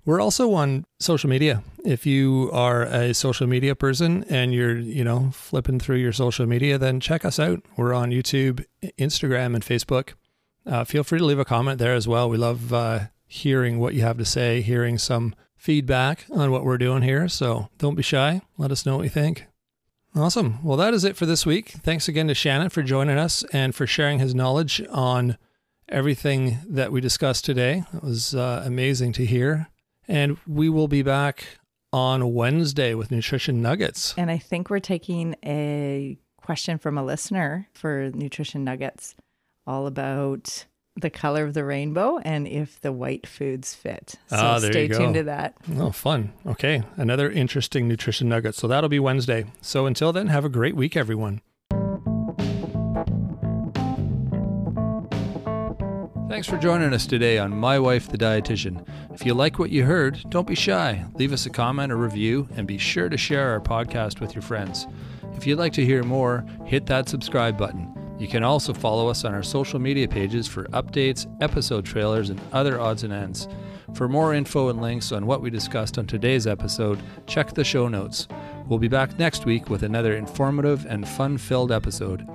[0.06, 1.64] We're also on social media.
[1.86, 6.45] If you are a social media person and you're, you know, flipping through your social
[6.45, 7.62] media, then check us out.
[7.78, 8.66] We're on YouTube,
[8.99, 10.14] Instagram, and Facebook.
[10.66, 12.30] Uh, feel free to leave a comment there as well.
[12.30, 16.78] We love uh, hearing what you have to say, hearing some feedback on what we're
[16.78, 17.30] doing here.
[17.30, 18.41] So don't be shy.
[18.58, 19.45] Let us know what you think.
[20.16, 20.64] Awesome.
[20.64, 21.70] Well, that is it for this week.
[21.70, 25.38] Thanks again to Shannon for joining us and for sharing his knowledge on
[25.89, 27.84] everything that we discussed today.
[27.93, 29.70] It was uh, amazing to hear.
[30.08, 31.45] And we will be back
[31.91, 34.14] on Wednesday with Nutrition Nuggets.
[34.18, 39.16] And I think we're taking a question from a listener for Nutrition Nuggets
[39.66, 44.16] all about the color of the rainbow and if the white foods fit.
[44.28, 44.97] So Ah, there stay you go.
[44.99, 45.56] tuned to that.
[45.78, 46.34] Oh, fun.
[46.45, 46.84] Okay.
[46.97, 48.56] Another interesting Nutrition Nugget.
[48.56, 49.45] So that'll be Wednesday.
[49.62, 51.41] So until then, have a great week, everyone.
[56.34, 58.84] Thanks for joining us today on My Wife the Dietitian.
[59.14, 61.06] If you like what you heard, don't be shy.
[61.14, 64.42] Leave us a comment or review and be sure to share our podcast with your
[64.42, 64.88] friends.
[65.36, 67.88] If you'd like to hear more, hit that subscribe button.
[68.18, 72.42] You can also follow us on our social media pages for updates, episode trailers, and
[72.52, 73.48] other odds and ends.
[73.94, 77.88] For more info and links on what we discussed on today's episode, check the show
[77.88, 78.28] notes.
[78.68, 82.28] We'll be back next week with another informative and fun filled episode.